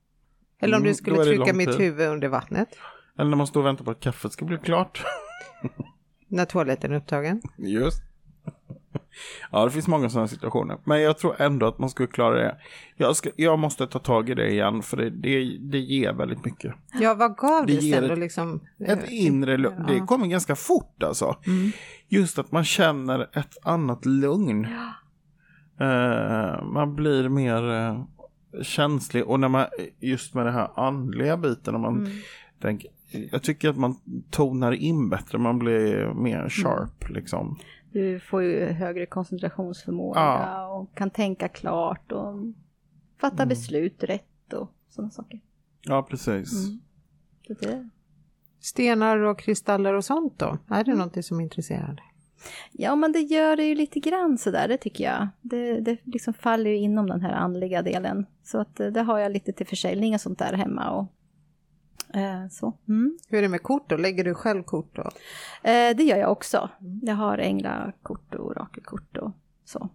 [0.61, 1.81] Eller om Mm, du skulle trycka mitt tid.
[1.81, 2.69] huvud under vattnet.
[3.19, 5.03] Eller när man står och väntar på att kaffet ska bli klart.
[6.29, 7.43] När toaletten är upptagen.
[7.59, 8.03] Just.
[9.51, 10.79] Ja, det finns många sådana situationer.
[10.85, 12.57] Men jag tror ändå att man skulle klara det.
[12.97, 16.45] Jag, ska, jag måste ta tag i det igen, för det, det, det ger väldigt
[16.45, 16.75] mycket.
[17.01, 18.61] Ja, vad gav Det det, sen då liksom?
[18.87, 19.85] Ett inre lugn.
[19.89, 21.37] Det kommer ganska fort alltså.
[22.09, 24.65] Just att man känner ett annat lugn.
[25.81, 28.05] Eh, man blir mer eh,
[28.63, 29.27] känslig.
[29.27, 29.67] Och när man,
[30.01, 32.11] just med det här andliga biten, när man
[32.61, 32.91] tänker,
[33.33, 33.97] jag tycker att man
[34.31, 37.59] tonar in bättre, man blir mer sharp liksom.
[37.93, 40.67] Du får ju högre koncentrationsförmåga Ja.
[40.67, 42.35] och kan tänka klart och
[43.21, 43.49] fatta Mm.
[43.49, 45.41] beslut rätt och sådana saker.
[45.83, 46.51] Ja, precis.
[47.47, 47.89] Så det,
[48.61, 50.59] Stenar och kristaller och sånt då?
[50.69, 52.05] Är det någonting som intresserar dig?
[52.73, 55.29] ja, men det gör det ju lite grann sådär, det tycker jag.
[55.43, 58.27] Det, det liksom faller ju inom den här andliga delen.
[58.43, 61.07] Så att eh, det har jag lite till försäljning och sånt där hemma och
[62.51, 62.79] så.
[62.89, 63.19] Mm.
[63.29, 63.97] Hur är det med kort då?
[63.97, 65.03] Lägger du själv kort då?
[65.71, 66.71] Eh, det gör jag också.
[67.03, 69.33] Jag har änglakort och orakelkort och
[69.65, 69.89] så.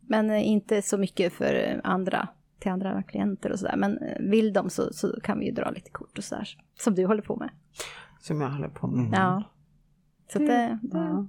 [0.00, 3.76] Men eh, inte så mycket för eh, andra, till andra klienter och sådär.
[3.76, 6.48] Men eh, vill de så, så kan vi ju dra lite kort och sådär.
[6.78, 7.50] Som du håller på med.
[8.20, 9.08] Som jag håller på med.
[9.12, 9.42] Ja.
[10.32, 11.26] Så det, det, Ja.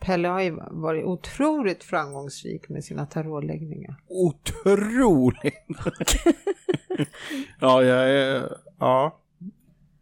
[0.00, 4.00] Pelle har ju varit otroligt framgångsrik med sina tarotläggningar.
[4.08, 5.54] Otroligt!
[7.60, 9.20] ja, jag är ja,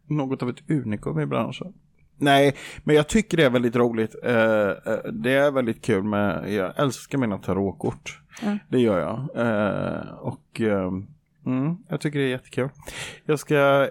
[0.07, 1.73] något av ett unikum i branschen.
[2.19, 4.15] Nej, men jag tycker det är väldigt roligt.
[4.23, 8.21] Eh, eh, det är väldigt kul med, jag älskar mina tarotkort.
[8.41, 8.57] Ja.
[8.69, 9.45] Det gör jag.
[9.45, 10.91] Eh, och eh,
[11.45, 12.69] mm, jag tycker det är jättekul.
[13.25, 13.87] Jag ska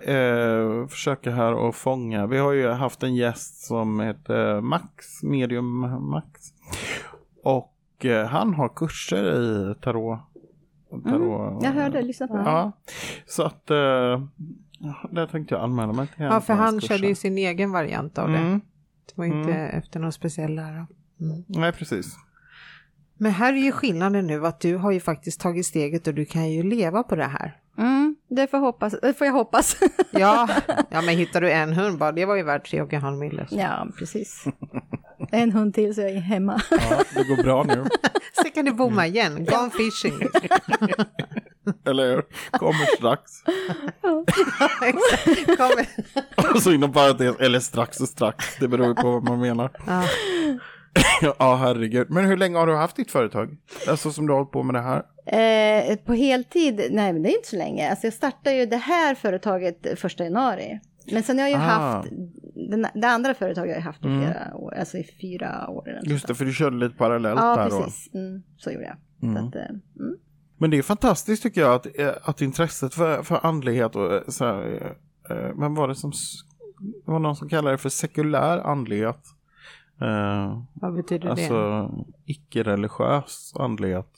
[0.90, 5.78] försöka här och fånga, vi har ju haft en gäst som heter Max, medium
[6.10, 6.40] Max.
[7.42, 7.72] Och
[8.28, 10.18] han har kurser i tarot.
[11.04, 12.42] tarot Mm, jag hörde, lyssna på det.
[12.42, 12.72] Ja,
[13.26, 13.70] så att
[15.11, 18.29] där tänkte jag anmäla mig till Ja, för han körde ju sin egen variant av
[18.29, 18.39] det.
[18.39, 18.61] Mm,
[19.07, 20.87] Det var inte efter någon speciell lära.
[21.20, 21.45] Mm.
[21.47, 22.16] nej, precis.
[23.18, 26.24] Men här är ju skillnaden nu att du har ju faktiskt tagit steget och du
[26.24, 27.57] kan ju leva på det här.
[27.79, 29.77] Mm, det får, hoppas, det får jag hoppas.
[30.11, 30.49] Ja,
[30.91, 33.18] ja men hittar du en hund bara, det var ju värt tre och en halv
[33.18, 33.47] mille.
[33.51, 34.45] ja, precis.
[35.31, 36.61] En hund till så jag är hemma.
[36.70, 37.85] Ja, det går bra nu.
[38.45, 40.29] Så kan du bomma igen, gone fishing.
[41.86, 42.22] Eller hur?
[42.50, 43.32] Kommer strax.
[44.82, 45.58] Exakt.
[45.58, 45.86] Kommer.
[46.54, 48.56] Och så inom parentes, eller strax och strax.
[48.60, 49.70] Det beror på vad man menar.
[49.86, 50.02] Ja.
[51.38, 52.10] Ja, herregud.
[52.10, 53.56] Men hur länge har du haft ditt företag?
[53.88, 55.02] Alltså som du har hållit på med det här?
[55.90, 57.90] Eh, på heltid, nej men det är inte så länge.
[57.90, 60.80] Alltså jag startade ju det här företaget första januari.
[61.12, 61.68] Men sen har jag ju Ah.
[61.68, 62.08] haft,
[62.70, 64.20] den, det andra företaget har jag haft i Mm.
[64.24, 65.88] flera år, alltså i fyra år.
[65.88, 67.82] eller Just det, för du körde lite parallellt Ja, där då.
[67.82, 68.14] precis.
[68.14, 68.96] Mm, så gjorde jag.
[69.28, 69.42] Mm.
[69.42, 69.62] Så att, eh,
[70.00, 70.16] mm.
[70.59, 74.22] Men det är fantastiskt tycker jag att, eh, att intresset för, för andlighet och eh,
[74.28, 74.96] så här,
[75.30, 76.12] eh, vem var det som,
[77.04, 79.20] det var någon som kallade det för sekulär andlighet.
[80.74, 81.30] Vad betyder det?
[81.30, 81.90] alltså
[82.24, 84.09] icke-religiös andlighet.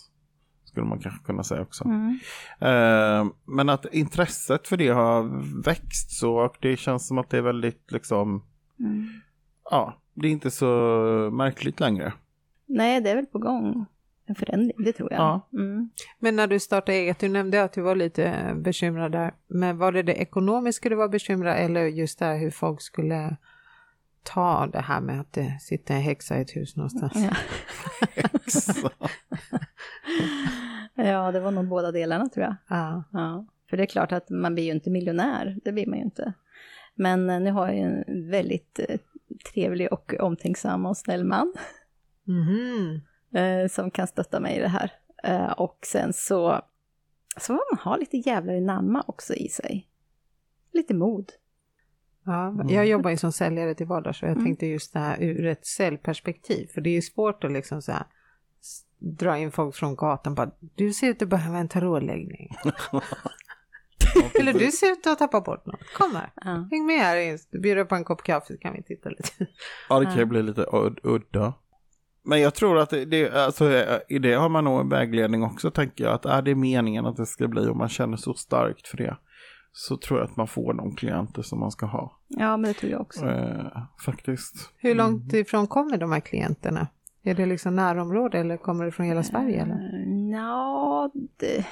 [0.64, 1.84] Skulle man kanske kunna säga också.
[1.84, 3.32] Mm.
[3.44, 5.22] Men att intresset för det har
[5.64, 8.42] växt så och det känns som att det är väldigt liksom,
[8.80, 9.08] Mm.
[9.70, 10.66] ja, det är inte så
[11.32, 12.12] märkligt längre.
[12.66, 13.86] Nej, det är väl på gång.
[14.28, 15.20] En förändring, det tror jag.
[15.20, 15.48] Ja.
[15.52, 15.90] Mm.
[16.18, 19.34] Men när du startade eget, du nämnde att du var lite bekymrad där.
[19.46, 23.36] Men var det det ekonomiska du var bekymrad eller just det här hur folk skulle
[24.22, 27.12] ta det här med att det sitter en häxa i ett hus någonstans?
[27.14, 27.36] Ja.
[31.04, 32.56] Ja, det var nog båda delarna tror jag.
[32.68, 33.04] Ja.
[33.12, 36.04] Ja, för det är klart att man blir ju inte miljonär, det blir man ju
[36.04, 36.32] inte.
[36.94, 38.98] Men eh, nu har jag ju en väldigt eh,
[39.52, 41.54] trevlig och omtänksam och snäll man
[42.24, 43.00] Mhm.
[43.34, 44.92] Eh, som kan stötta mig i det här.
[45.24, 46.60] Eh, och sen så,
[47.36, 49.88] så får man ha lite jävlar i namma också i sig.
[50.72, 51.32] Lite mod.
[52.24, 54.44] Ja, jag jobbar ju som säljare till vardags och jag Mm.
[54.44, 56.66] tänkte just det här ur ett säljperspektiv.
[56.66, 58.04] För det är ju svårt att liksom så här,
[58.98, 62.50] dra in folk från gatan bara du ser ut att behöva en tarotläggning.
[64.40, 65.92] Eller du ser ut att ha tappat bort något.
[65.94, 66.68] Kom här, Ja.
[66.70, 69.46] häng med här, du bjuder på en kopp kaffe så kan vi titta lite.
[69.88, 71.54] Ja, det kan ju bli lite ud- udda.
[72.28, 75.70] Men jag tror att det, alltså, eh, i det har man nog en vägledning också,
[75.70, 76.14] tänker jag.
[76.14, 79.16] Att är det meningen att det ska bli och man känner så starkt för det,
[79.72, 82.18] så tror jag att man får de klienter som man ska ha.
[82.28, 83.26] ja, men det tror jag också.
[83.26, 84.72] Eh, faktiskt.
[84.76, 86.88] Hur långt ifrån kommer de här klienterna?
[87.22, 89.62] Är det liksom närområde eller kommer det från hela Sverige?
[89.62, 89.74] Eller?
[89.74, 91.66] Eh, Ja, det,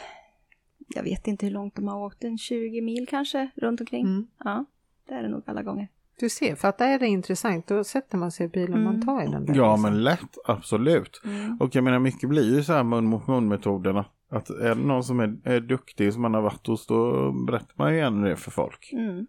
[0.94, 4.06] jag vet inte hur långt de har åkt, en 20 mil kanske runt omkring.
[4.06, 4.26] Mm.
[4.44, 4.64] Ja,
[5.08, 5.88] det är det nog alla gånger.
[6.20, 8.80] Du ser, för att där är det intressant, då sätter man sig i bilen och
[8.80, 9.06] man Mm.
[9.06, 9.54] tar i den där.
[9.54, 9.82] Ja, liksom.
[9.82, 11.20] men lätt, absolut.
[11.24, 11.56] Mm.
[11.60, 14.04] Och jag menar, mycket blir ju så här mun mot mun metoderna.
[14.30, 17.74] Att är det någon som är, är duktig som man har varit hos, då berättar
[17.74, 18.90] man ju gärna det för folk.
[18.92, 19.26] Mm.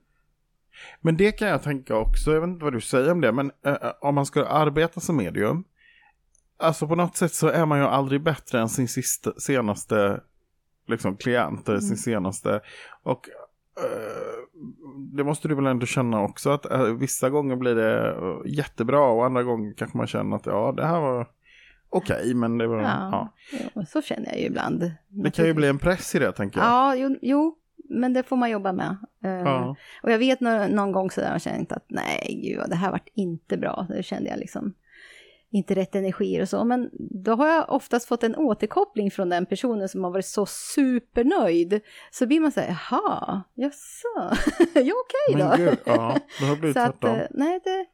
[1.01, 3.51] Men det kan jag tänka också, jag vet inte vad du säger om det, men
[3.65, 5.63] eh, om man ska arbeta som medium,
[6.57, 10.21] alltså på något sätt så är man ju aldrig bättre än sin sista, senaste
[10.87, 12.61] liksom, klient, eller sin senaste.
[13.03, 13.29] Och
[15.15, 18.99] det måste du väl ändå känna också, att eh, vissa gånger blir det eh, jättebra
[19.07, 21.27] och andra gånger kanske man känner att ja, det här var
[21.89, 23.33] okej, men det var, ja.
[23.75, 24.91] Ja, så känner jag ju ibland.
[25.09, 26.67] Det kan ju bli en press i det, tänker jag.
[26.67, 27.55] Ja, jo, jo,
[27.89, 28.97] men det får man jobba med.
[29.23, 29.75] Eh, Ja.
[30.03, 33.07] Och jag vet nå- någon gång sådär, jag kände att nej, gud, det här vart
[33.13, 33.85] inte bra.
[33.89, 34.73] Det kände jag liksom
[35.51, 36.65] inte rätt energier och så.
[36.65, 36.89] Men
[37.23, 41.81] då har jag oftast fått en återkoppling från den personen som har varit så supernöjd.
[42.11, 44.07] Så blir man så här, jaha, jaså,
[44.75, 45.37] ja okej då.
[45.37, 47.19] Men gud, ja, det har blivit så att, tvärtom.
[47.19, 47.85] eh, nej, det,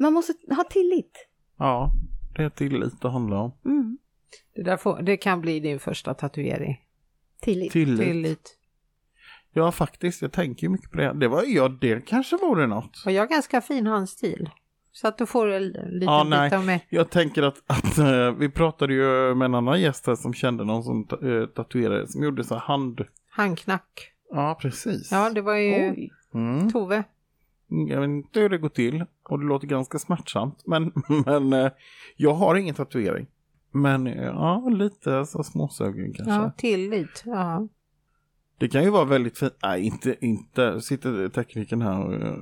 [0.00, 1.28] man måste ha tillit.
[1.58, 1.92] Ja,
[2.36, 3.52] det är tillit det handlar om.
[3.64, 3.98] Mm.
[4.54, 6.80] Det, där får, det kan bli din första tatuering.
[7.40, 7.72] Tillit.
[7.72, 8.00] Tillit.
[8.00, 8.58] Tillit.
[9.52, 10.22] Ja, faktiskt.
[10.22, 11.12] Jag tänker ju mycket på det.
[11.12, 13.02] Det var ja, det kanske vore något.
[13.06, 14.50] Och jag har ganska fin handstil.
[14.96, 16.54] Så att du får en liten Ja, bit nej.
[16.54, 16.86] av mig.
[16.88, 20.64] Jag tänker att, att eh, vi pratade ju med en annan gäst här som kände
[20.64, 23.00] någon som eh, tatuerade, som gjorde så här hand...
[23.30, 24.12] Handknack.
[24.30, 25.12] Ja, precis.
[25.12, 26.08] Ja, det var ju.
[26.34, 26.70] Mm.
[26.70, 27.04] Tove.
[27.88, 30.62] Jag vet inte hur det går till och det låter ganska smärtsamt.
[30.66, 30.92] Men,
[31.26, 31.70] men eh,
[32.16, 33.26] jag har ingen tatuering.
[33.70, 36.32] Men ja, lite så småsögen kanske.
[36.34, 37.22] Ja, tillit.
[37.26, 37.68] Ja.
[38.58, 39.54] Det kan ju vara väldigt fint.
[39.62, 40.80] Nej, inte, inte.
[40.80, 42.38] Sitter tekniken här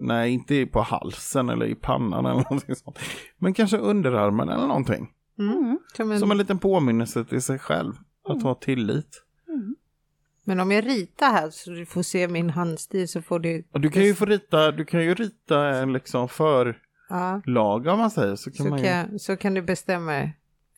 [0.00, 2.98] Nej, inte på halsen eller i pannan eller någonting sånt.
[3.38, 5.12] Men kanske underarmen eller någonting.
[5.38, 5.78] Mm.
[5.96, 7.92] Som en, Som en liten påminnelse till sig själv.
[8.24, 8.44] Att Mm.
[8.44, 9.22] ha tillit.
[9.48, 9.76] Mm.
[10.44, 13.64] Men om jag ritar här så du får se min handstil så får du...
[13.72, 16.74] Du kan ju få rita, du kan ju rita en liksom förlaga
[17.88, 18.36] Ja, om man säger.
[18.36, 18.84] Så kan så man ju...
[18.84, 20.30] kan, så kan du bestämma.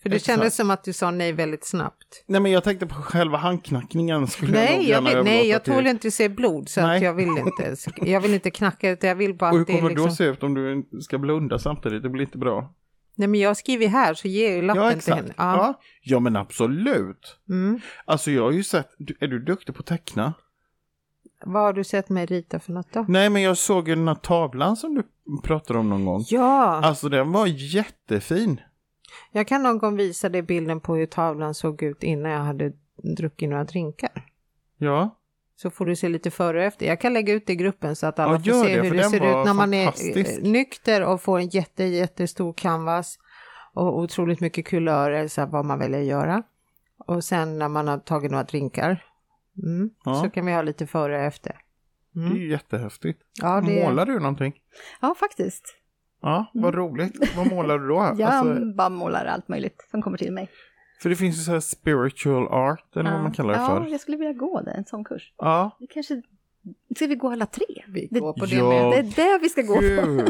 [0.03, 2.25] För det kändes som att du sa nej väldigt snabbt.
[2.27, 4.27] Nej men jag tänkte på själva handknackningen.
[4.27, 6.97] Skulle Nej, nog jag, gärna vill, nej, jag tål inte se blod så Nej.
[6.97, 7.77] att jag vill inte.
[8.11, 10.03] Jag vill inte knacka utan jag vill bara Och hur att det kommer det då
[10.03, 10.17] liksom...
[10.17, 12.03] se ut om du ska blunda samtidigt?
[12.03, 12.75] Det blir inte bra.
[13.15, 15.35] Nej men jag skriver här så ger jag ju lappen Ja, till henne.
[15.37, 15.57] Ja.
[15.57, 15.81] Ja.
[16.03, 16.21] Ja.
[16.21, 17.37] men absolut.
[17.49, 17.81] Mm.
[18.05, 18.89] Alltså jag har ju sett,
[19.21, 20.33] är du duktig på att teckna?
[21.45, 23.05] Vad har du sett mig rita för något då?
[23.09, 25.03] Nej men jag såg ju den här tavlan som du
[25.43, 26.25] pratade om någon gång.
[26.29, 28.61] Ja, Alltså den var jättefin.
[29.33, 32.73] Jag kan någon gång visa dig bilden på hur tavlan såg ut innan jag hade
[33.17, 34.27] druckit några drinkar.
[34.79, 35.17] Ja,
[35.57, 36.87] Så får du se lite före och efter.
[36.87, 38.95] Jag kan lägga ut det i gruppen så att alla Ja, får se det, hur
[38.97, 39.87] det ser ut när man är
[40.19, 43.19] eh, nykter och får en jätte, jättestor canvas
[43.75, 46.43] och otroligt mycket kulörer, så vad man väljer att göra.
[47.07, 49.05] Och sen när man har tagit några drinkar
[49.63, 50.15] mm, Ja.
[50.15, 51.57] så kan vi ha lite före och efter.
[52.13, 52.37] det är Mm.
[52.39, 53.23] ju jättehäftigt.
[53.43, 54.55] Ja, det, Målar du någonting?
[55.01, 55.78] Ja, faktiskt.
[56.21, 57.37] Ja, vad roligt.
[57.37, 57.95] Vad målar du då?
[58.19, 60.49] Jag Alltså, bara målar allt möjligt som kommer till mig.
[61.03, 63.87] för det finns ju så här spiritual art, eller vad man kallar det ja, för.
[63.91, 65.33] jag skulle vilja gå det, en sån kurs.
[65.39, 66.23] Ja, Det kanske...
[66.97, 67.65] Ska vi gå alla tre?
[67.89, 68.69] vi Det- går på det Ja.
[68.69, 68.91] med.
[68.91, 69.81] Det är det vi ska gå på.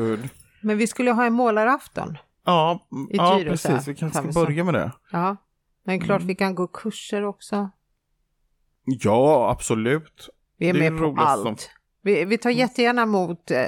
[0.00, 0.28] gud.
[0.62, 2.18] Men vi skulle ha en målarafton.
[2.44, 3.70] Ja, I ja precis.
[3.88, 4.92] Vi kanske kan ska vi börja med det.
[5.12, 5.36] Ja,
[5.84, 6.26] men klart Mm.
[6.28, 7.70] vi kan gå kurser också.
[8.84, 10.28] Ja, absolut.
[10.58, 11.42] Vi är Det är med på roligt allt.
[11.42, 11.56] som-
[12.02, 13.66] Vi, vi tar jättegärna emot eh,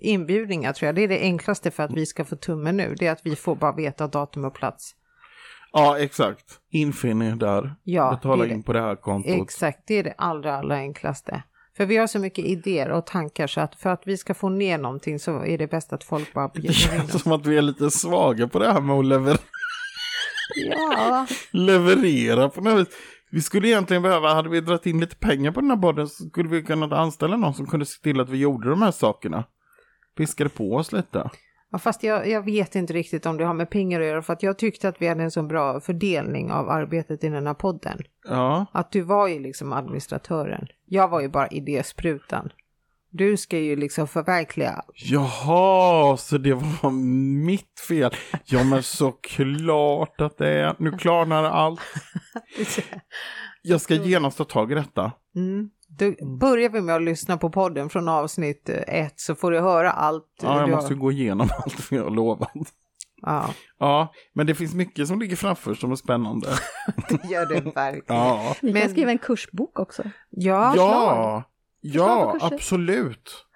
[0.00, 0.94] inbjudningar tror jag.
[0.94, 2.94] Det är det enklaste för att vi ska få tummen nu.
[2.98, 4.94] Det är att vi får bara veta datum och plats.
[5.72, 6.44] Ja, exakt.
[6.70, 7.74] Infinn där.
[7.82, 9.42] Ja, Betala det är in på det här kontot.
[9.42, 11.42] Exakt, det är det allra, allra enklaste.
[11.76, 14.48] För vi har så mycket idéer och tankar så att för att vi ska få
[14.48, 17.22] ner någonting så är det bäst att folk bara Det bjuder in känns oss.
[17.22, 19.38] som att vi är lite svaga på det här med att lever
[20.70, 22.94] Ja, leverera på något vis.
[23.30, 26.24] Vi skulle egentligen behöva, hade vi dragit in lite pengar på den här podden så
[26.24, 29.44] skulle vi kunna anställa någon som kunde se till att vi gjorde de här sakerna.
[30.16, 31.30] Piskade på oss lite.
[31.72, 34.32] ja fast jag, jag vet inte riktigt om det har med pengar att göra för
[34.32, 37.54] att jag tyckte att vi hade en så bra fördelning av arbetet i den här
[37.54, 37.98] podden.
[38.28, 40.66] Ja, Att du var ju liksom administratören.
[40.84, 42.50] Jag var ju bara idésprutan.
[43.10, 44.82] Du ska ju liksom förverkliga.
[44.94, 46.90] jaha, så det var
[47.46, 48.10] mitt fel.
[48.44, 50.74] Ja, men såklart att det är.
[50.78, 51.80] Nu klarnar allt.
[53.62, 55.12] Jag ska genast ta tag i detta.
[55.36, 55.70] Mm.
[55.88, 59.60] Då börjar vi med att lyssna på podden från avsnitt eh, ett så får du
[59.60, 60.24] höra allt.
[60.42, 60.98] Ja, jag du måste har...
[61.00, 62.50] gå igenom allt vi har lovat.
[63.22, 63.48] Ja,
[63.78, 66.48] Ja, men det finns mycket som ligger framför som är spännande.
[67.08, 68.04] det gör det verkligen.
[68.06, 70.02] Ja, Vi kan Men- skriva en kursbok också.
[70.30, 71.55] Ja, ja, på
[71.94, 73.46] ja absolut.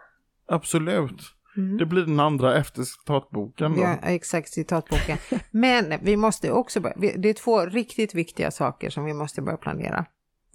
[0.47, 1.22] Absolut.
[1.57, 1.76] Mm.
[1.78, 3.83] Det blir den andra efter citatboken då.
[3.83, 5.18] Ja, exakt, citatboken.
[5.51, 9.57] Men vi måste också börja, det är två riktigt viktiga saker som vi måste börja
[9.57, 10.07] planera.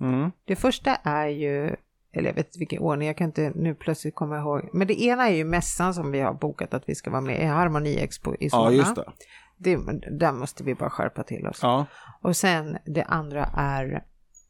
[0.01, 0.32] Mm.
[0.45, 1.76] Det första är ju,
[2.11, 4.69] eller jag vet inte vilken ordning, jag kan inte nu plötsligt komma ihåg.
[4.73, 7.41] Men det ena är ju mässan som vi har bokat att vi ska vara med
[7.41, 8.71] i, Harmoni Expo i Solna.
[8.71, 9.11] Ja, just det.
[9.57, 9.78] det.
[10.19, 11.59] Där måste vi bara skärpa till oss.
[11.61, 11.86] Ja.
[12.21, 14.03] Och sen det andra är,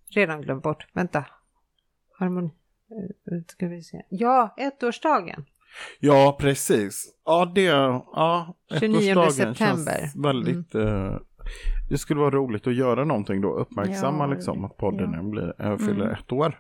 [0.10, 1.26] redan glömt bort, vänta.
[2.20, 2.52] Harmoni,
[3.48, 4.02] ska vi se.
[4.10, 5.46] Ja, ettårsdagen.
[6.00, 7.16] ja, precis.
[7.26, 10.00] Ja, det, ja, 29 ettårsdagen september.
[10.00, 11.18] Känns väldigt, eh,
[11.90, 15.22] det skulle vara roligt att göra någonting då, uppmärksamma Ja, liksom att podden ja.
[15.24, 16.14] blir, äh, fyller Mm.
[16.14, 16.60] ett år.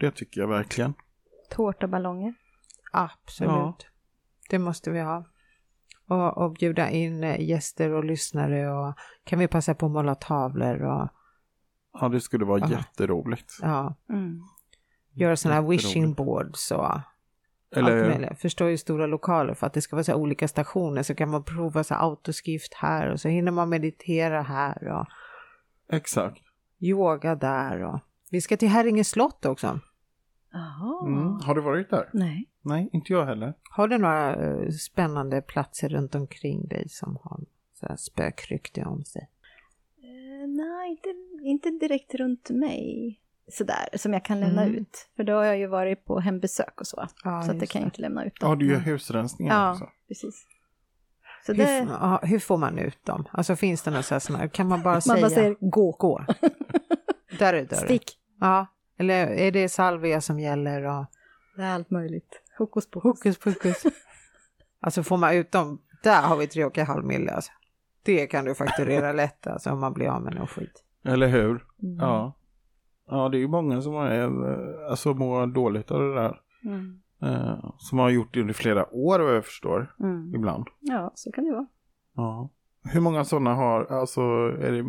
[0.00, 0.94] Det tycker jag verkligen.
[1.50, 2.34] Tårtaballonger.
[2.92, 3.50] Absolut.
[3.50, 3.76] Ja.
[4.50, 5.24] Det måste vi ha.
[6.08, 10.14] Och, och bjuda in eh, gäster och lyssnare och kan vi passa på att måla
[10.14, 11.08] tavlor och
[12.00, 12.70] Ja, det skulle vara Ja.
[12.70, 13.52] jätteroligt.
[13.62, 14.40] ja, Mm.
[15.14, 17.04] Göra sådana här wishing boards och allt
[17.76, 18.38] Eller, möjligt.
[18.38, 21.30] Förstå ju stora lokaler för att det ska vara så här olika stationer så kan
[21.30, 25.06] man prova så här autoskift här och så hinner man meditera här och
[25.96, 26.42] exakt.
[26.80, 28.00] yoga där och
[28.30, 29.80] vi ska till Herringe slott också.
[31.06, 31.40] Mm.
[31.40, 32.10] Har du varit där?
[32.12, 32.48] Nej.
[32.62, 33.54] Nej, inte jag heller.
[33.70, 37.40] Har du några eh, spännande platser runt omkring dig som har
[37.74, 39.28] så här spökrykte om sig?
[40.02, 41.08] Eh, nej, inte,
[41.42, 43.20] inte direkt runt mig.
[43.52, 44.74] Sådär, som jag kan lämna Mm.
[44.74, 45.08] ut.
[45.16, 47.06] För då har jag ju varit på hembesök och så.
[47.24, 48.50] Ja, så att det kan jag inte lämna ut dem.
[48.50, 48.84] Ja, du gör Mm.
[48.84, 49.88] husrensningar Ja, också.
[50.08, 50.46] precis.
[51.46, 53.24] Så Hur, det, ja, hur får man ut dem?
[53.30, 55.90] Alltså finns det några så här såna, kan man bara man säga bara säger gå.
[55.90, 56.24] gå?
[57.38, 57.84] Där är dörren.
[57.84, 58.18] Stick.
[58.40, 58.66] Ja,
[58.98, 61.06] eller är det salvia som gäller och
[61.56, 62.42] Det är allt möjligt.
[62.58, 63.10] Hokus pokus.
[63.18, 63.82] hokus pokus?
[64.80, 67.52] alltså får man ut dem, där har vi tre och en halv mille alltså.
[68.02, 70.82] Det kan du fakturera lätt alltså om man blir av med någon skit.
[71.04, 71.64] Eller hur?
[71.82, 71.96] Mm.
[72.00, 72.32] Ja.
[73.06, 76.40] Ja, det är ju många som har, eh, alltså, mår dåligt av det där.
[76.64, 77.00] Mm.
[77.22, 79.94] Eh, som har gjort det under flera år vad jag förstår.
[80.00, 80.34] Mm.
[80.34, 80.66] Ibland.
[80.80, 81.66] Ja, så kan det vara.
[82.14, 82.50] Ja.
[82.84, 84.20] Hur många sådana har, alltså
[84.60, 84.84] är det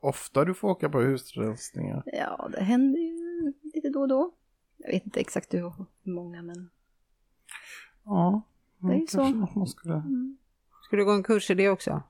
[0.00, 2.02] ofta du får åka på husrensningar?
[2.06, 4.32] Ja, det händer ju lite då och då.
[4.76, 6.70] Jag vet inte exakt hur många, men...
[8.04, 8.42] Ja.
[8.78, 9.58] Det är ju kanske så.
[9.58, 9.94] man skulle...
[9.94, 10.36] Mm.
[10.82, 12.02] Ska du gå en kurs i det också?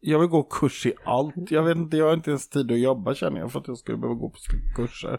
[0.00, 1.50] Jag vill gå kurs i allt.
[1.50, 3.78] Jag vet inte, jag har inte ens tid att jobba känner jag för att jag
[3.78, 4.38] skulle behöva gå på
[4.76, 5.18] kurser.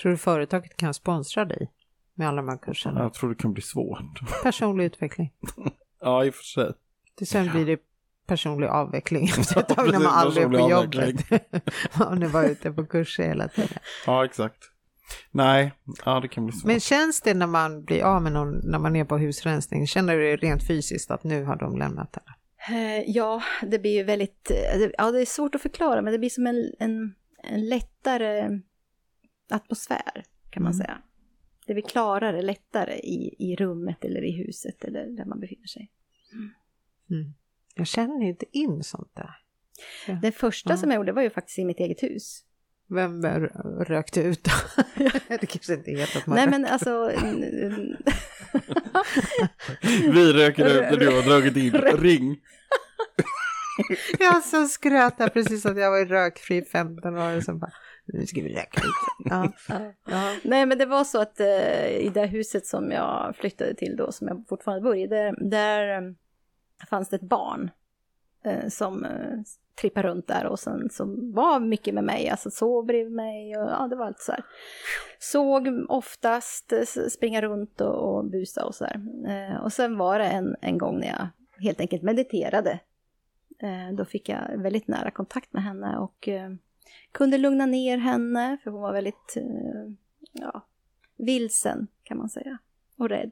[0.00, 1.70] Tror du företaget kan sponsra dig
[2.14, 3.00] med alla de här kurserna?
[3.00, 4.20] Jag tror det kan bli svårt.
[4.42, 5.32] Personlig utveckling.
[6.00, 6.72] Ja, i och för sig.
[7.16, 7.80] Till sen blir det
[8.26, 11.42] personlig avveckling efter ett tag när man aldrig är på jobbet.
[12.10, 13.78] Om du var ute på kurser hela tiden.
[14.06, 14.72] Ja, exakt.
[15.30, 15.72] Nej,
[16.04, 16.66] ja det kan bli svårt.
[16.66, 20.16] Men känns det när man blir av med någon, när man är på husrensning, känner
[20.16, 22.20] du det rent fysiskt att nu har de lämnat det?
[22.70, 24.50] Eh, Ja, det blir ju väldigt...
[24.50, 27.68] eh, det- Ja, det är svårt att förklara, men det blir som en, en, en
[27.68, 28.60] lättare
[29.50, 30.84] atmosfär kan man Mm.
[30.84, 31.02] säga.
[31.66, 35.90] Det blir klarare, lättare i, i rummet eller i huset eller där man befinner sig.
[37.10, 37.34] Mm.
[37.74, 39.34] Jag känner inte in sånt där.
[40.22, 40.76] Det första Ja.
[40.76, 42.44] som jag gjorde var ju faktiskt i mitt eget hus.
[42.94, 43.26] Vem
[43.80, 44.50] rökte ut då?
[45.28, 46.90] det kanske inte heter att man Nej men alltså...
[50.12, 52.40] Vi röker ut när du har dragit in ring.
[54.18, 57.72] Jag så skröt där precis att jag var rökfri i 15 år och så bara,
[58.04, 58.94] nu ska vi röka ut.
[59.24, 59.52] Ja.
[60.04, 60.34] Ja.
[60.42, 64.12] Nej men det var så att eh, i det huset som jag flyttade till då,
[64.12, 66.12] som jag fortfarande bor i, där, där eh,
[66.90, 67.70] fanns det ett barn
[68.44, 69.06] eh, som
[69.74, 73.70] trippa runt där och sen som var mycket med mig, alltså sov bredvid mig och
[73.70, 74.44] ja det var allt så här.
[75.18, 76.72] Såg oftast
[77.10, 79.00] springa runt och, och busa och så här.
[79.26, 81.28] Eh, och sen var det en, en gång när jag
[81.62, 82.80] helt enkelt mediterade.
[83.58, 86.50] Eh, då fick jag väldigt nära kontakt med henne och eh,
[87.12, 89.92] kunde lugna ner henne för hon var väldigt eh,
[90.32, 90.66] ja,
[91.16, 92.58] vilsen kan man säga
[92.96, 93.30] och rädd.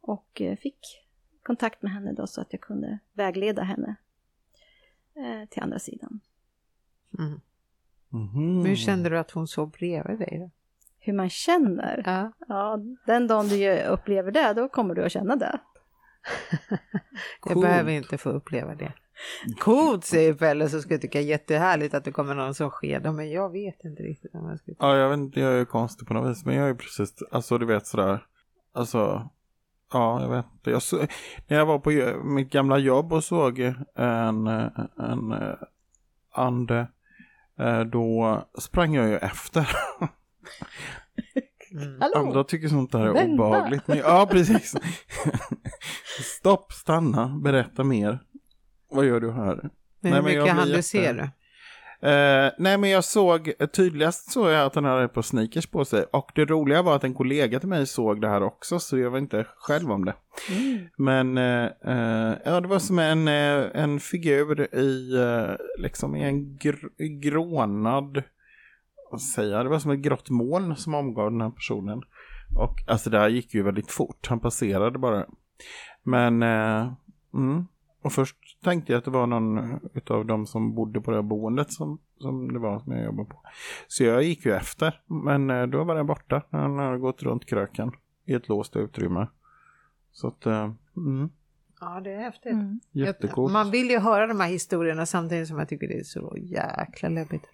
[0.00, 1.04] Och eh, fick
[1.42, 3.96] kontakt med henne då så att jag kunde vägleda henne
[5.24, 6.20] eh, till andra sidan.
[7.18, 7.40] Mm.
[8.10, 10.38] Men hur kände du att hon sov bredvid dig?
[10.38, 10.50] Då?
[10.98, 12.32] Hur man känner, Ja.
[12.48, 15.60] ja, den dagen du upplever det, då kommer du att känna det.
[16.70, 16.78] Jag
[17.40, 17.60] Coolt.
[17.66, 18.92] behöver inte få uppleva det.
[19.58, 23.30] Coolt säger Pelle så skulle jag tycka jättehärligt att det kommer någon som skedar men
[23.30, 26.14] jag vet inte riktigt om jag ska Ja, jag vet inte, jag är konstig på
[26.14, 28.26] något vis, men jag är precis, alltså du vet sådär,
[28.72, 29.30] alltså,
[29.92, 30.70] ja, jag vet inte.
[30.70, 30.96] Jag så,
[31.46, 33.58] när jag var på jo- mitt gamla jobb och såg
[33.94, 34.68] en, eh,
[34.98, 35.54] en eh,
[36.34, 36.88] ande,
[37.58, 39.68] eh, då sprang jag ju efter.
[41.72, 42.00] Mm.
[42.00, 42.14] Hallå!
[42.28, 43.32] Andra tycker sånt där är Vänta!
[43.42, 43.88] obehagligt.
[43.88, 44.74] Men, ja, precis.
[46.38, 48.18] Stopp, stanna, berätta mer.
[48.90, 49.54] Vad gör du här?
[49.56, 49.70] Men
[50.00, 51.12] Nej, hur mycket hann du jätte- se
[52.00, 52.08] du?
[52.08, 56.04] Eh, nej men jag såg, tydligast såg jag att han hade par sneakers på sig.
[56.12, 59.10] Och det roliga var att en kollega till mig såg det här också, så jag
[59.10, 60.14] var inte själv om det.
[60.50, 60.88] Mm.
[60.96, 65.12] Men eh, ja, det var som en, en figur i,
[65.78, 68.22] liksom i en gr- grånad,
[69.10, 72.02] vad säger jag, det var som ett grått moln som omgav den här personen.
[72.56, 75.26] Och alltså det här gick ju väldigt fort, han passerade bara.
[76.02, 76.92] Men, eh,
[77.34, 77.66] mm.
[78.02, 79.58] Och först tänkte jag att det var någon
[80.10, 83.28] av de som bodde på det här boendet som, som det var som jag jobbade
[83.28, 83.40] på.
[83.88, 86.42] Så jag gick ju efter, men eh, då var den borta.
[86.50, 87.92] Han hade gått runt kröken
[88.24, 89.26] i ett låst utrymme.
[90.12, 91.30] Så att, eh, mm,
[91.80, 92.52] Ja, det är häftigt.
[92.52, 92.80] Mm.
[92.92, 93.52] jättecoolt.
[93.52, 97.08] Man vill ju höra de här historierna samtidigt som jag tycker det är så jäkla
[97.08, 97.44] läbbigt.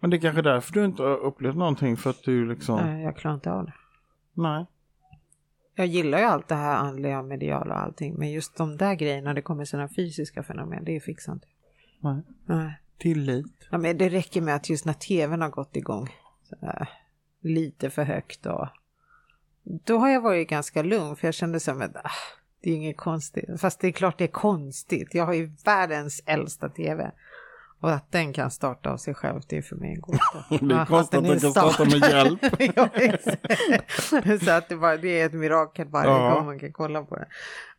[0.00, 2.94] Men det är kanske därför du inte har upplevt någonting för att du liksom, nej.
[2.94, 3.72] Nej, jag klarar inte av det.
[5.74, 8.94] Jag gillar ju allt det här andliga och mediala och allting, men just de där
[8.94, 11.46] grejerna, det kommer sådana fysiska fenomen, det fixar inte
[12.00, 12.22] Nej.
[12.46, 12.80] Nej.
[12.98, 13.68] Tillit.
[13.70, 16.08] Ja, men det räcker med att just när tvn har gått igång
[16.48, 16.88] sådär,
[17.40, 18.68] lite för högt och
[19.64, 22.10] då har jag varit ganska lugn för jag kände som att ah,
[22.60, 23.60] det är inget konstigt.
[23.60, 25.14] Fast det är klart det är konstigt.
[25.14, 27.12] Jag har ju världens äldsta tv.
[27.84, 30.18] Och att den kan starta av sig själv, det är för mig en gåta.
[30.66, 32.40] Det är konstigt att den kan starta med hjälp.
[34.44, 36.34] så att det, bara, det är ett mirakel varje Ja.
[36.34, 37.26] gång man kan kolla på det.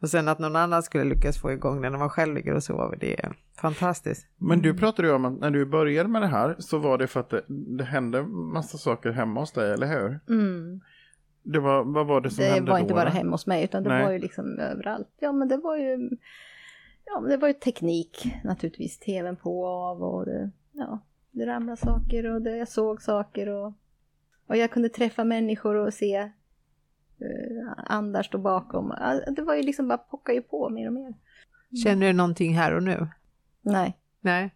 [0.02, 2.64] Och sen att någon annan skulle lyckas få igång den när man själv ligger och
[2.64, 4.28] sover, det är fantastiskt.
[4.38, 7.08] Men du pratade ju om att när du började med det här så var det
[7.08, 7.44] för att det,
[7.78, 10.20] det hände massa saker hemma hos dig, eller hur?
[10.30, 10.82] Mm.
[11.44, 12.96] Det var, vad var det som Det hände var inte då?
[12.96, 13.12] bara då?
[13.12, 14.04] hemma hos mig utan det Nej.
[14.06, 15.08] var ju liksom överallt.
[15.20, 16.10] Ja men det var ju
[17.06, 19.00] Ja men det var ju teknik naturligtvis.
[19.00, 21.00] TVn på och av och det, ja,
[21.32, 23.74] det ramlade saker och det, jag såg saker och,
[24.48, 28.94] och jag kunde träffa människor och se uh, andar stå bakom.
[29.36, 31.14] Det var ju liksom bara pocka ju på mer och mer.
[31.84, 33.08] Känner du någonting här och nu?
[33.62, 34.52] Nej, Nej.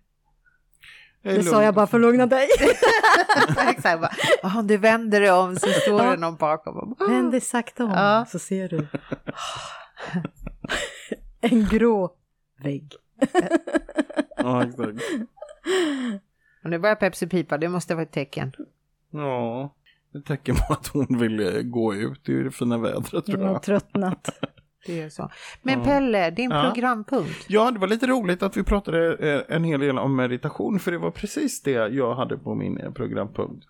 [1.22, 1.66] Det sa lugn.
[1.66, 2.47] jag bara för att lugna dig.
[3.70, 4.12] Exakt, bara,
[4.43, 6.12] "Ah, du vänder dig om så står Ja.
[6.12, 6.78] det någon bakom.
[7.00, 8.26] Och Vänd dig sakta om Ja.
[8.30, 8.88] så ser du.
[11.41, 12.16] en grå
[12.64, 12.93] vägg.
[14.41, 15.03] Ja, exakt.
[16.64, 18.51] Och nu börjar Pepsi pipa, det måste vara ett tecken.
[19.12, 19.74] Ja,
[20.14, 22.22] det tecken på att hon vill eh, gå ut.
[22.26, 23.64] Det är ju det fina vädret tror Jag har jag.
[23.64, 24.30] tröttnat.
[24.86, 25.30] Det är så.
[25.62, 25.84] Men.
[25.84, 26.64] Pelle, din Ja.
[26.74, 27.45] programpunkt.
[27.47, 30.80] Ja, det var lite roligt att vi pratade eh, en hel del om meditation.
[30.80, 33.66] För det var precis det jag hade på min eh, programpunkt.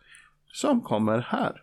[0.52, 1.62] Som kommer här.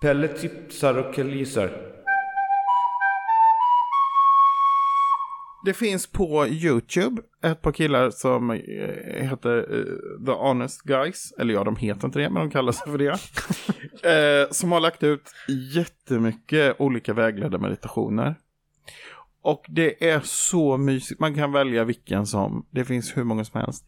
[0.00, 1.70] Pelle tipsar och killgissar.
[5.68, 8.58] Det finns på YouTube ett par killar som eh,
[9.28, 11.32] heter eh, The Honest Guys.
[11.38, 13.12] Eller ja, de heter inte det, men de kallar sig för det.
[14.42, 15.30] eh, som har lagt ut
[15.74, 18.34] jättemycket olika vägledda meditationer.
[19.42, 21.20] Och det är så mysigt.
[21.20, 22.66] Man kan välja vilken som.
[22.70, 23.84] Det finns hur många som helst.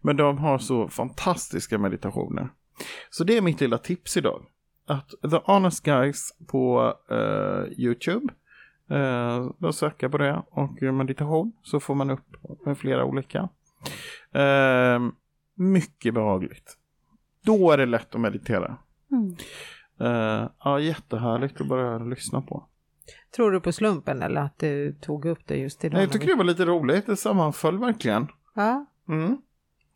[0.00, 2.48] Men de har så fantastiska meditationer.
[3.10, 4.44] Så det är mitt lilla tips idag.
[4.86, 8.34] Att The Honest Guys på eh, YouTube.
[8.90, 13.48] Eh, då söka på det och meditation så får man upp med flera olika.
[14.32, 15.00] Eh,
[15.54, 16.78] mycket behagligt.
[17.42, 18.76] Då är det lätt att meditera.
[19.12, 19.36] Mm.
[20.00, 22.66] Eh, ja, jättehärligt att bara lyssna på.
[23.36, 26.02] Tror du på slumpen eller att du tog upp det just idag?
[26.02, 28.26] Jag tycker det var lite roligt, det sammanföll verkligen.
[28.54, 29.36] Ja, Mm,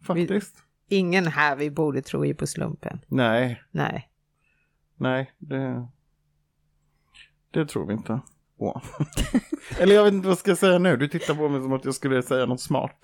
[0.03, 0.57] faktiskt.
[0.89, 3.01] ingen här vid bordet tror ju på slumpen.
[3.07, 4.11] Nej, Nej.
[4.97, 5.89] nej, det,
[7.51, 8.21] det tror vi inte
[8.59, 8.83] på.
[9.79, 11.85] Eller jag vet inte vad jag ska säga nu, du tittar på mig som att
[11.85, 12.99] jag skulle säga något smart.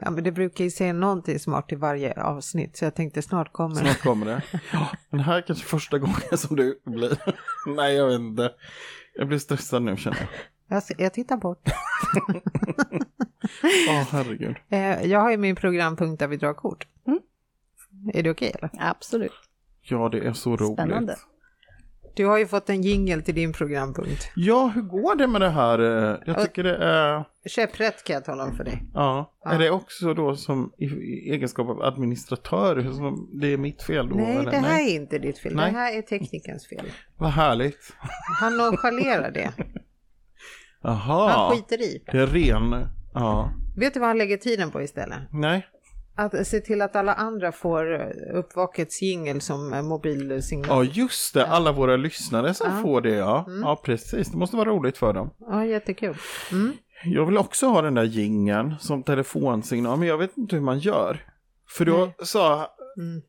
[0.00, 3.52] Ja, men det brukar ju säga någonting smart i varje avsnitt så jag tänkte snart
[3.52, 3.80] kommer det.
[3.80, 4.42] Snart kommer det.
[4.72, 7.18] Ja, men det här är kanske första gången som det blir.
[7.76, 8.52] Nej, jag vet inte.
[9.14, 10.28] Jag blir stressad nu känner jag.
[10.76, 11.62] Jag, ser- jag tittar bort.
[13.86, 14.56] Ja, herregud.
[14.68, 16.86] Eh, jag har ju min programpunkt där vi drar kort.
[17.06, 17.18] Mm.
[18.14, 18.70] Är det okej eller?
[18.78, 19.32] Absolut.
[19.82, 20.72] Ja, det är så roligt.
[20.78, 21.16] Spännande.
[22.14, 24.30] Du har ju fått en jingel till din programpunkt.
[24.36, 25.78] Ja, hur går det med det här?
[26.26, 27.24] Jag tycker det är...
[27.46, 28.82] Käpprätt kan jag tala om för dig.
[28.94, 29.50] Ja, Ja.
[29.50, 30.84] är det också då som i,
[31.30, 34.14] egenskap av administratör som det är mitt fel då?
[34.14, 34.50] Nej, eller?
[34.50, 35.54] det här är inte ditt fel.
[35.56, 35.72] Nej.
[35.72, 36.86] Det här är teknikerns fel.
[37.16, 37.92] Vad härligt.
[38.40, 39.52] Han nonchalerar det.
[40.82, 42.02] Han Jaha, skiter i.
[42.12, 42.86] det är ren...
[43.14, 45.18] Ja, Vet du vad han lägger tiden på istället?
[45.32, 45.66] nej.
[46.14, 48.06] Att se till att alla andra får eh,
[48.38, 50.86] uppvakets jingel som eh, mobilsignal.
[50.86, 51.46] Ja, just det.
[51.46, 52.82] Alla våra lyssnare som Ja.
[52.82, 53.44] får det, ja.
[53.48, 53.60] Mm.
[53.60, 54.28] Ja, precis.
[54.30, 55.30] Det måste vara roligt för dem.
[55.38, 56.16] Ja, jättekul.
[56.52, 56.72] Mm.
[57.04, 60.78] Jag vill också ha den där jingeln som telefonsignal, men jag vet inte hur man
[60.78, 61.26] gör.
[61.68, 62.14] För då Nej.
[62.22, 63.22] sa Mm.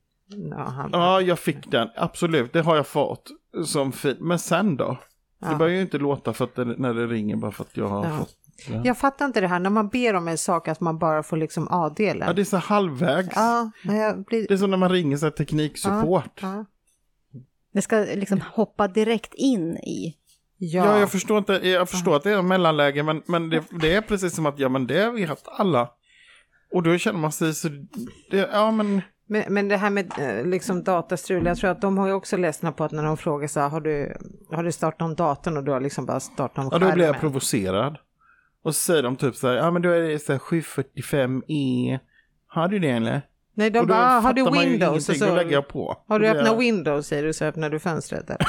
[0.50, 0.90] Ja, han...
[0.94, 1.90] ja, jag fick den.
[1.96, 3.30] Absolut, det har jag fått
[3.66, 4.20] som fint.
[4.20, 4.98] Men sen då?
[5.40, 5.56] Det Ja.
[5.58, 8.06] bör ju inte låta för att det, när det ringer bara för att jag har
[8.06, 8.18] Ja.
[8.18, 8.36] fått
[8.68, 8.82] det.
[8.84, 11.38] Jag fattar inte det här när man ber om en sak att man bara får
[11.38, 12.28] liksom A-delen.
[12.28, 13.36] Ja, det är så halvvägs.
[13.36, 13.72] Ja,
[14.28, 14.48] blir...
[14.48, 16.40] Det är som när man ringer så här tekniksupport.
[16.42, 16.56] Ja.
[16.56, 16.66] Ja.
[17.74, 20.16] Det ska liksom hoppa direkt in i.
[20.58, 21.00] Ja.
[21.00, 21.54] jag förstår inte.
[21.54, 24.60] Jag förstår att det är en mellanläge, men, men det, det är precis som att
[24.60, 25.90] ja, men det vet alla.
[26.72, 27.70] Och då känner man sig så,
[28.32, 31.98] det, ja men, Men, men det här med eh, liksom datastrul, jag tror att de
[31.98, 34.18] har ju också ledsnat på att när de frågar så här, har du,
[34.52, 37.06] har du startat om datorn och du har liksom bara startat om ja då blir
[37.06, 37.20] jag skärmen?
[37.20, 37.98] provocerad.
[38.64, 42.00] Och så säger de typ så här, ja men då är det så här 745E.
[42.48, 43.22] Har du det eller?
[43.56, 45.10] Nej, de bara, "Ah, har du Windows?
[45.10, 45.98] Och ingenting, Då lägger så, jag på.
[46.08, 48.28] har du öppnat Windows säger du så öppnar du fönstret.
[48.28, 48.38] Där.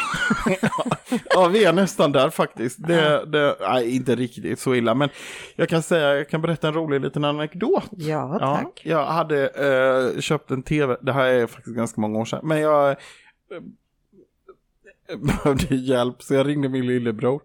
[1.31, 2.87] Ja, vi är nästan där faktiskt.
[2.89, 5.09] Det, det, nej, inte riktigt så illa, men
[5.57, 7.85] jag kan säga, jag kan berätta en rolig liten anekdot.
[7.91, 8.81] Ja, Ja, tack.
[8.85, 9.49] jag hade
[10.15, 12.97] eh, köpt en tv, det här är faktiskt ganska många år sedan, men jag eh,
[15.19, 17.41] behövde hjälp så jag ringde min lillebror.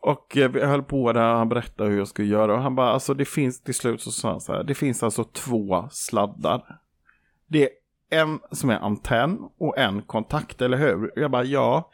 [0.00, 2.90] Och eh, vi höll på där, han berättade hur jag skulle göra och han bara,
[2.90, 6.80] alltså det finns, till slut så sa han så här, det finns alltså två sladdar.
[7.46, 7.70] Det är
[8.10, 11.12] en som är antenn och en kontakt, eller hur?
[11.16, 11.90] Jag bara, ja.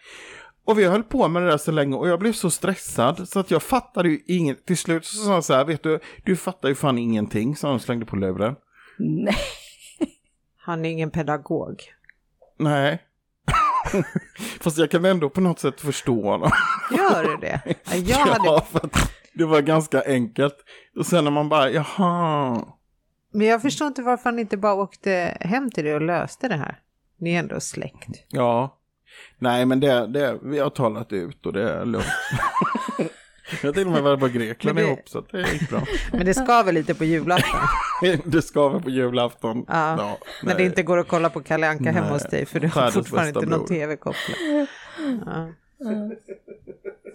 [0.64, 3.41] Och vi höll på med det där så länge och jag blev så stressad så
[3.41, 4.66] att jag fattade ju inget.
[4.66, 7.68] Till slut så sa han så här, vet du, du fattar ju fan ingenting, så
[7.68, 8.57] han slängde på luren.
[8.99, 9.37] Nej.
[10.57, 11.83] Han är ingen pedagog.
[12.59, 13.03] Nej.
[14.61, 16.51] Fast jag kan ändå på något sätt förstå honom.
[16.97, 17.61] Gör du det?
[17.97, 20.57] Jag hade, Ja, för att det var ganska enkelt.
[20.99, 22.64] Och sen när man bara, jaha.
[23.33, 26.57] men jag förstår inte varför han inte bara åkte hem till dig och löste det
[26.57, 26.78] här.
[27.18, 28.09] Ni är ändå släkt.
[28.28, 28.78] Ja.
[29.39, 32.07] Nej, men det, det, vi har talat ut och det är lugnt.
[33.63, 35.83] jag har till och med varit på Grekland Men det- ihop så det gick bra.
[36.13, 37.61] Men det ska väl lite på julafton?
[38.25, 39.65] det ska vara på julafton.
[39.69, 42.61] Ja, Ja, När det inte går att kolla på Kalle Anka hemma hos dig för
[42.61, 44.37] du har fortfarande inte någon tv kopplad.
[45.27, 45.49] Ja.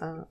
[0.00, 0.28] Ja.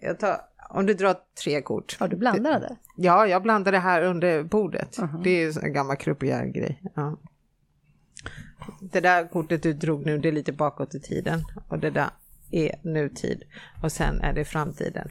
[0.00, 0.36] Jag tar,
[0.70, 1.96] om du drar tre kort.
[2.00, 2.76] Har du blandade?
[2.96, 4.98] Ja, jag blandade här under bordet.
[4.98, 5.18] Aha.
[5.24, 5.96] Det är ju en gammal
[6.54, 6.82] grej.
[6.94, 7.18] Ja.
[8.80, 11.44] Det där kortet du drog nu, det är lite bakåt i tiden.
[11.68, 12.10] Och det där
[12.50, 13.42] är nutid.
[13.82, 15.08] Och sen är det framtiden.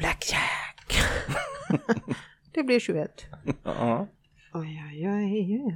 [0.00, 0.98] Blackjack.
[2.54, 3.26] det blir 21.
[3.64, 4.08] Ja.
[4.54, 5.74] Oj, oj, oj, oj, oj, oj.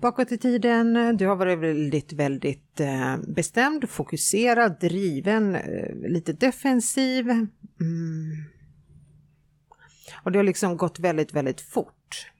[0.00, 7.30] Bakåt i tiden, du har varit väldigt, väldigt eh, bestämd, fokuserad, driven, eh, lite defensiv.
[7.30, 7.48] Mm.
[10.22, 12.30] Och det har liksom gått väldigt, väldigt fort.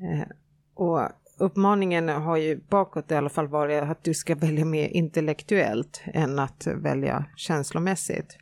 [0.00, 0.28] Eh,
[0.74, 1.00] och
[1.38, 6.38] uppmaningen har ju bakåt i alla fall varit att du ska välja mer intellektuellt än
[6.38, 8.38] att välja känslomässigt.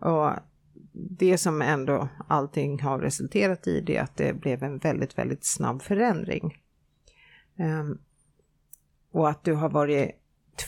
[0.00, 0.30] Och
[0.92, 5.46] det som ändå allting har resulterat i det är att det blev en väldigt, väldigt
[5.46, 6.62] snabb förändring.
[7.58, 7.98] Um,
[9.12, 10.10] och att du har varit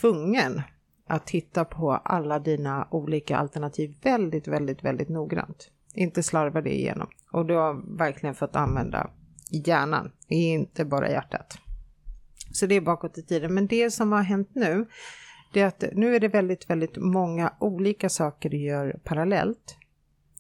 [0.01, 0.63] tvungen
[1.07, 5.71] att titta på alla dina olika alternativ väldigt, väldigt, väldigt noggrant.
[5.95, 7.09] Inte slarva det igenom.
[7.33, 9.11] Och du har verkligen fått använda
[9.51, 11.59] hjärnan, är inte bara hjärtat.
[12.53, 13.55] Så det är bakåt i tiden.
[13.55, 14.87] Men det som har hänt nu,
[15.53, 19.77] det är att nu är det väldigt, väldigt många olika saker du gör parallellt.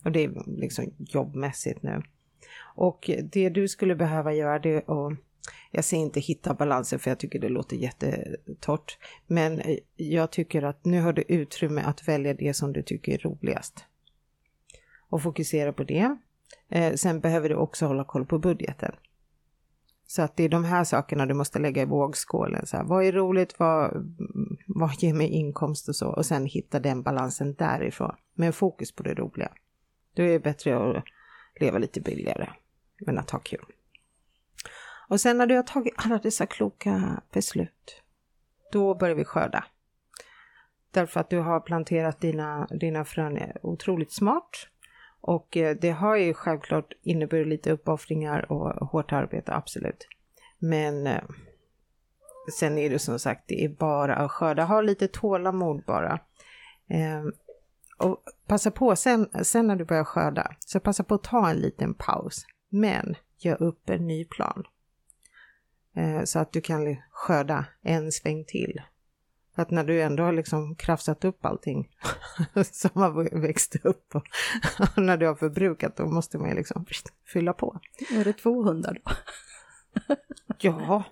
[0.04, 2.02] Och det är liksom jobbmässigt nu.
[2.76, 5.18] Och det du skulle behöva göra det är att
[5.70, 8.98] jag säger inte hitta balansen för jag tycker det låter jättetort.
[9.26, 9.62] Men
[9.96, 13.84] jag tycker att nu har du utrymme att välja det som du tycker är roligast.
[15.08, 16.16] Och fokusera på det.
[16.68, 18.94] Eh, sen behöver du också hålla koll på budgeten.
[20.14, 22.66] Så att det är de här sakerna du måste lägga i vågskålen.
[22.66, 23.92] Så här, vad är roligt, vad,
[24.66, 26.08] vad ger mig inkomst och så.
[26.08, 28.16] Och sen hitta den balansen därifrån.
[28.34, 29.52] Med fokus på det roliga.
[30.16, 31.04] Då är det bättre att
[31.60, 32.48] leva lite billigare.
[33.06, 33.64] Men att ha kul.
[35.08, 38.02] Och sen när du har tagit alla dessa kloka beslut.
[38.72, 39.64] Då börjar vi skörda.
[40.90, 44.68] Därför att du har planterat dina, dina frön otroligt smart.
[45.26, 50.08] Och eh, det har ju självklart inneburit lite uppoffringar och hårt arbete, absolut.
[50.58, 51.22] Men eh,
[52.58, 54.64] sen är det som sagt, det är bara att skörda.
[54.64, 56.20] Ha lite tålamod bara.
[56.88, 57.32] Ehm,
[57.98, 61.56] och passa på, sen, sen när du börjar skörda, så passa på att ta en
[61.56, 62.46] liten paus.
[62.68, 64.64] Men gör upp en ny plan.
[65.96, 68.80] Eh, så att du kan skörda en sväng till.
[69.54, 71.88] Att när du ändå har liksom krafsat upp allting
[72.72, 74.26] som har växt upp och,
[74.78, 76.86] och när du har förbrukat då måste man ju liksom
[77.32, 77.80] fylla på.
[78.10, 79.12] Är det 200 då?
[80.58, 81.04] ja,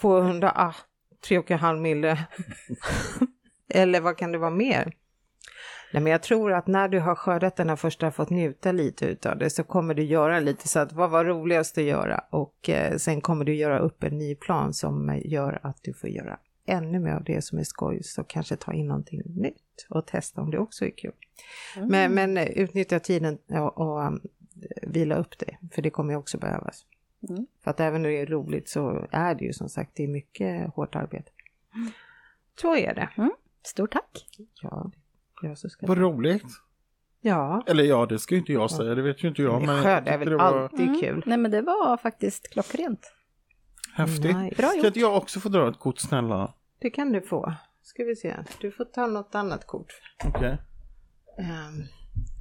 [0.00, 0.74] 200, ah,
[1.28, 2.18] 3,5 mille.
[3.68, 4.92] Eller vad kan det vara mer?
[5.92, 9.06] Nej, men jag tror att när du har skördat den här första, fått njuta lite
[9.06, 12.24] utav det, så kommer du göra lite så att vad var roligast att göra?
[12.30, 16.10] Och eh, sen kommer du göra upp en ny plan som gör att du får
[16.10, 16.38] göra
[16.68, 20.40] ännu mer av det som är skoj, så kanske ta in någonting nytt och testa
[20.40, 21.12] om det också är kul.
[21.76, 21.88] Mm.
[21.88, 24.20] Men, men utnyttja tiden och, och um,
[24.82, 26.86] vila upp det, för det kommer ju också behövas.
[27.28, 27.46] Mm.
[27.64, 30.08] För att även när det är roligt så är det ju som sagt, det är
[30.08, 31.30] mycket hårt arbete.
[32.60, 33.08] Så är det.
[33.16, 33.32] Mm.
[33.62, 34.26] Stort tack!
[34.62, 34.90] Ja,
[35.80, 36.44] vad roligt.
[37.20, 37.62] Ja.
[37.66, 39.66] Eller ja, det ska ju inte jag säga, det vet ju inte jag.
[39.66, 40.40] Men Skörd är väl var...
[40.40, 41.00] alltid mm.
[41.00, 41.22] kul.
[41.26, 43.12] Nej men det var faktiskt klockrent.
[43.94, 44.36] Häftigt.
[44.36, 44.56] Nice.
[44.56, 44.78] Bra gjort.
[44.78, 46.54] Ska inte jag också få dra ett kort snälla?
[46.80, 47.54] Det kan du få.
[47.82, 48.36] Ska vi se.
[48.60, 49.92] Du får ta något annat kort.
[50.24, 50.38] Okej.
[50.38, 50.50] Okay.
[51.38, 51.84] Um, ehm,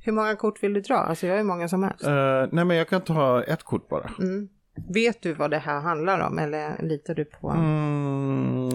[0.06, 0.96] hur många kort vill du dra?
[0.96, 2.08] Alltså jag har ju många som helst.
[2.08, 4.10] Uh, nej men jag kan ta ett kort bara.
[4.20, 4.50] Mm.
[4.94, 7.50] Vet du vad det här handlar om eller litar du på?
[7.50, 8.68] Mm.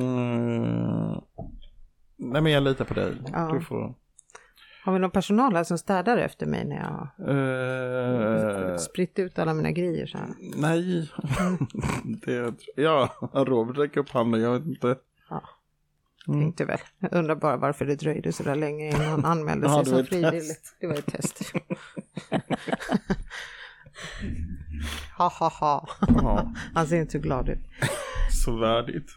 [2.16, 3.12] Nej men jag litar på dig.
[3.32, 3.50] Ja.
[3.52, 3.94] Du får...
[4.84, 9.54] Har vi någon personal här som städar efter mig när jag uh, spritt ut alla
[9.54, 10.28] mina grejer så här?
[10.56, 11.10] Nej,
[12.24, 14.96] det, ja, Robert räcker upp handen, jag vet inte.
[15.32, 15.42] Ja,
[16.28, 16.40] mm.
[16.40, 16.78] tänkte väl.
[16.98, 20.06] Jag undrar bara varför det dröjde så där länge innan han anmälde sig ja, som
[20.06, 20.76] frivilligt.
[20.80, 21.52] Det var ett test.
[25.18, 25.88] ha ha ha.
[26.08, 26.52] Ja.
[26.74, 27.58] Han ser inte så glad ut.
[28.44, 29.10] Så värdigt.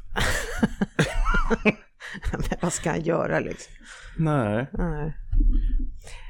[2.31, 3.73] Men vad ska han göra liksom?
[4.17, 4.67] Nej.
[4.73, 5.13] Nej.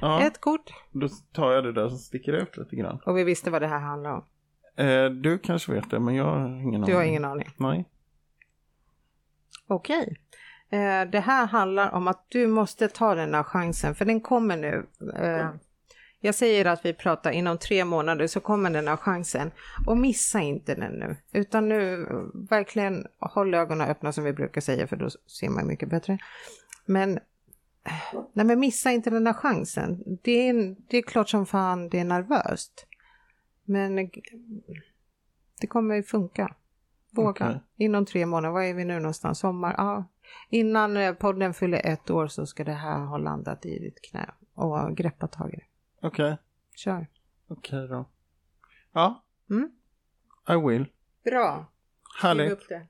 [0.02, 0.22] Ja.
[0.22, 0.74] Ett kort.
[0.92, 3.00] Då tar jag det där som sticker ut lite grann.
[3.06, 4.26] Och vi visste vad det här handlar om.
[4.78, 6.86] Eh, du kanske vet det, men jag har ingen du aning.
[6.86, 7.50] Du har ingen aning?
[7.58, 7.86] Nej.
[9.68, 10.18] Okej.
[10.70, 14.58] Eh, det här handlar om att du måste ta den här chansen, för den kommer
[14.58, 14.88] nu.
[15.20, 15.50] Eh,
[16.20, 19.52] jag säger att vi pratar inom tre månader så kommer den här chansen.
[19.88, 22.08] Och missa inte den nu, utan nu
[22.50, 26.18] verkligen håll ögonen öppna som vi brukar säga, för då ser man mycket bättre.
[26.86, 27.20] Men
[28.34, 30.04] Nej men missa inte den där chansen.
[30.22, 32.86] Det är, det är klart som fan det är nervöst.
[33.66, 33.96] Men
[35.62, 36.56] det kommer ju funka.
[37.16, 37.30] Våga.
[37.32, 37.60] Okay.
[37.78, 39.40] Inom tre månader, var är vi nu någonstans?
[39.40, 39.76] Sommar?
[39.78, 40.10] Ja.
[40.50, 44.30] Innan eh, podden fyller ett år så ska det här ha landat i ditt knä
[44.54, 45.66] och greppa tag i det.
[46.08, 46.26] Okej.
[46.26, 46.38] Okay.
[46.76, 47.08] Kör.
[47.48, 48.10] Okej okay, då.
[48.94, 49.24] Ja.
[49.50, 49.72] Mm?
[50.50, 50.86] I will.
[51.24, 51.72] Bra.
[52.22, 52.52] Härligt.
[52.52, 52.88] upp det.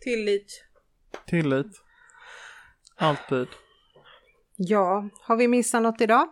[0.00, 0.64] Tillit.
[1.26, 1.82] Tillit.
[2.96, 3.48] Alltid.
[4.56, 6.28] Ja, har vi missat något idag?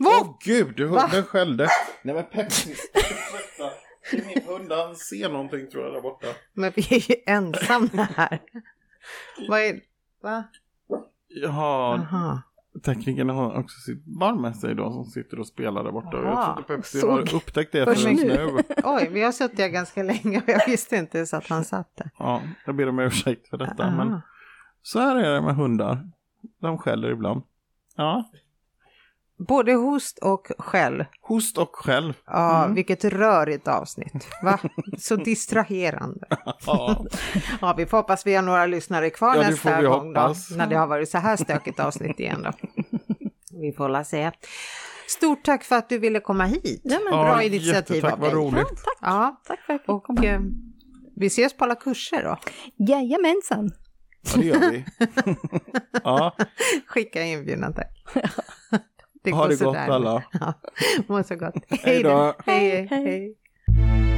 [0.00, 1.68] Åh oh, gud, hunden skällde.
[2.02, 3.70] Nej men Pepsi, ursäkta.
[4.12, 6.26] Min hund han ser någonting tror jag där borta.
[6.52, 8.38] Men vi är ju ensamma här.
[9.48, 9.80] Vad är
[10.22, 10.44] Va?
[11.28, 11.94] Jaha.
[11.98, 12.42] Aha.
[12.84, 16.16] Teknikerna har också sitt barn med sig då som sitter och spelar där borta.
[16.16, 17.10] Aha, jag tror Pepsi såg.
[17.10, 18.62] har upptäckt det förrän nu.
[18.84, 21.96] Oj, vi har suttit här ganska länge och jag visste inte ens att han satt
[21.96, 22.10] där.
[22.18, 23.84] Ja, jag ber om ursäkt för detta.
[23.84, 24.04] Aha.
[24.04, 24.20] Men
[24.82, 26.10] så här är det med hundar.
[26.60, 27.42] De skäller ibland.
[27.96, 28.30] Ja.
[29.38, 31.04] Både host och skäll.
[31.20, 32.14] Host och skäll.
[32.26, 34.26] Ja, vilket rörigt avsnitt.
[34.42, 34.58] Va?
[34.98, 36.26] Så distraherande.
[36.66, 37.04] Ja.
[37.60, 40.12] Ja, vi får hoppas vi har några lyssnare kvar Ja, det nästa får vi gång
[40.12, 42.52] då, när det har varit så här stökigt avsnitt igen då.
[43.60, 44.30] Vi får la se.
[45.08, 46.80] Stort tack för att du ville komma hit.
[46.84, 48.34] Ja, men Ja, Bra initiativ av vad dig.
[48.34, 48.84] roligt.
[49.00, 50.40] Ja, Tack för att jag och eh,
[51.16, 52.36] vi ses på alla kurser då.
[52.88, 53.70] Jajamensan.
[54.22, 54.84] Ja, det gör vi.
[56.04, 56.36] ja,
[56.86, 57.90] Skicka inbjudan tack
[59.30, 60.22] det ha det gott alla.
[60.40, 60.52] Ja,
[61.06, 61.54] må så gott.
[61.68, 62.34] Hej då.
[62.46, 62.86] hej.
[62.90, 63.04] hej.
[63.04, 64.15] hej.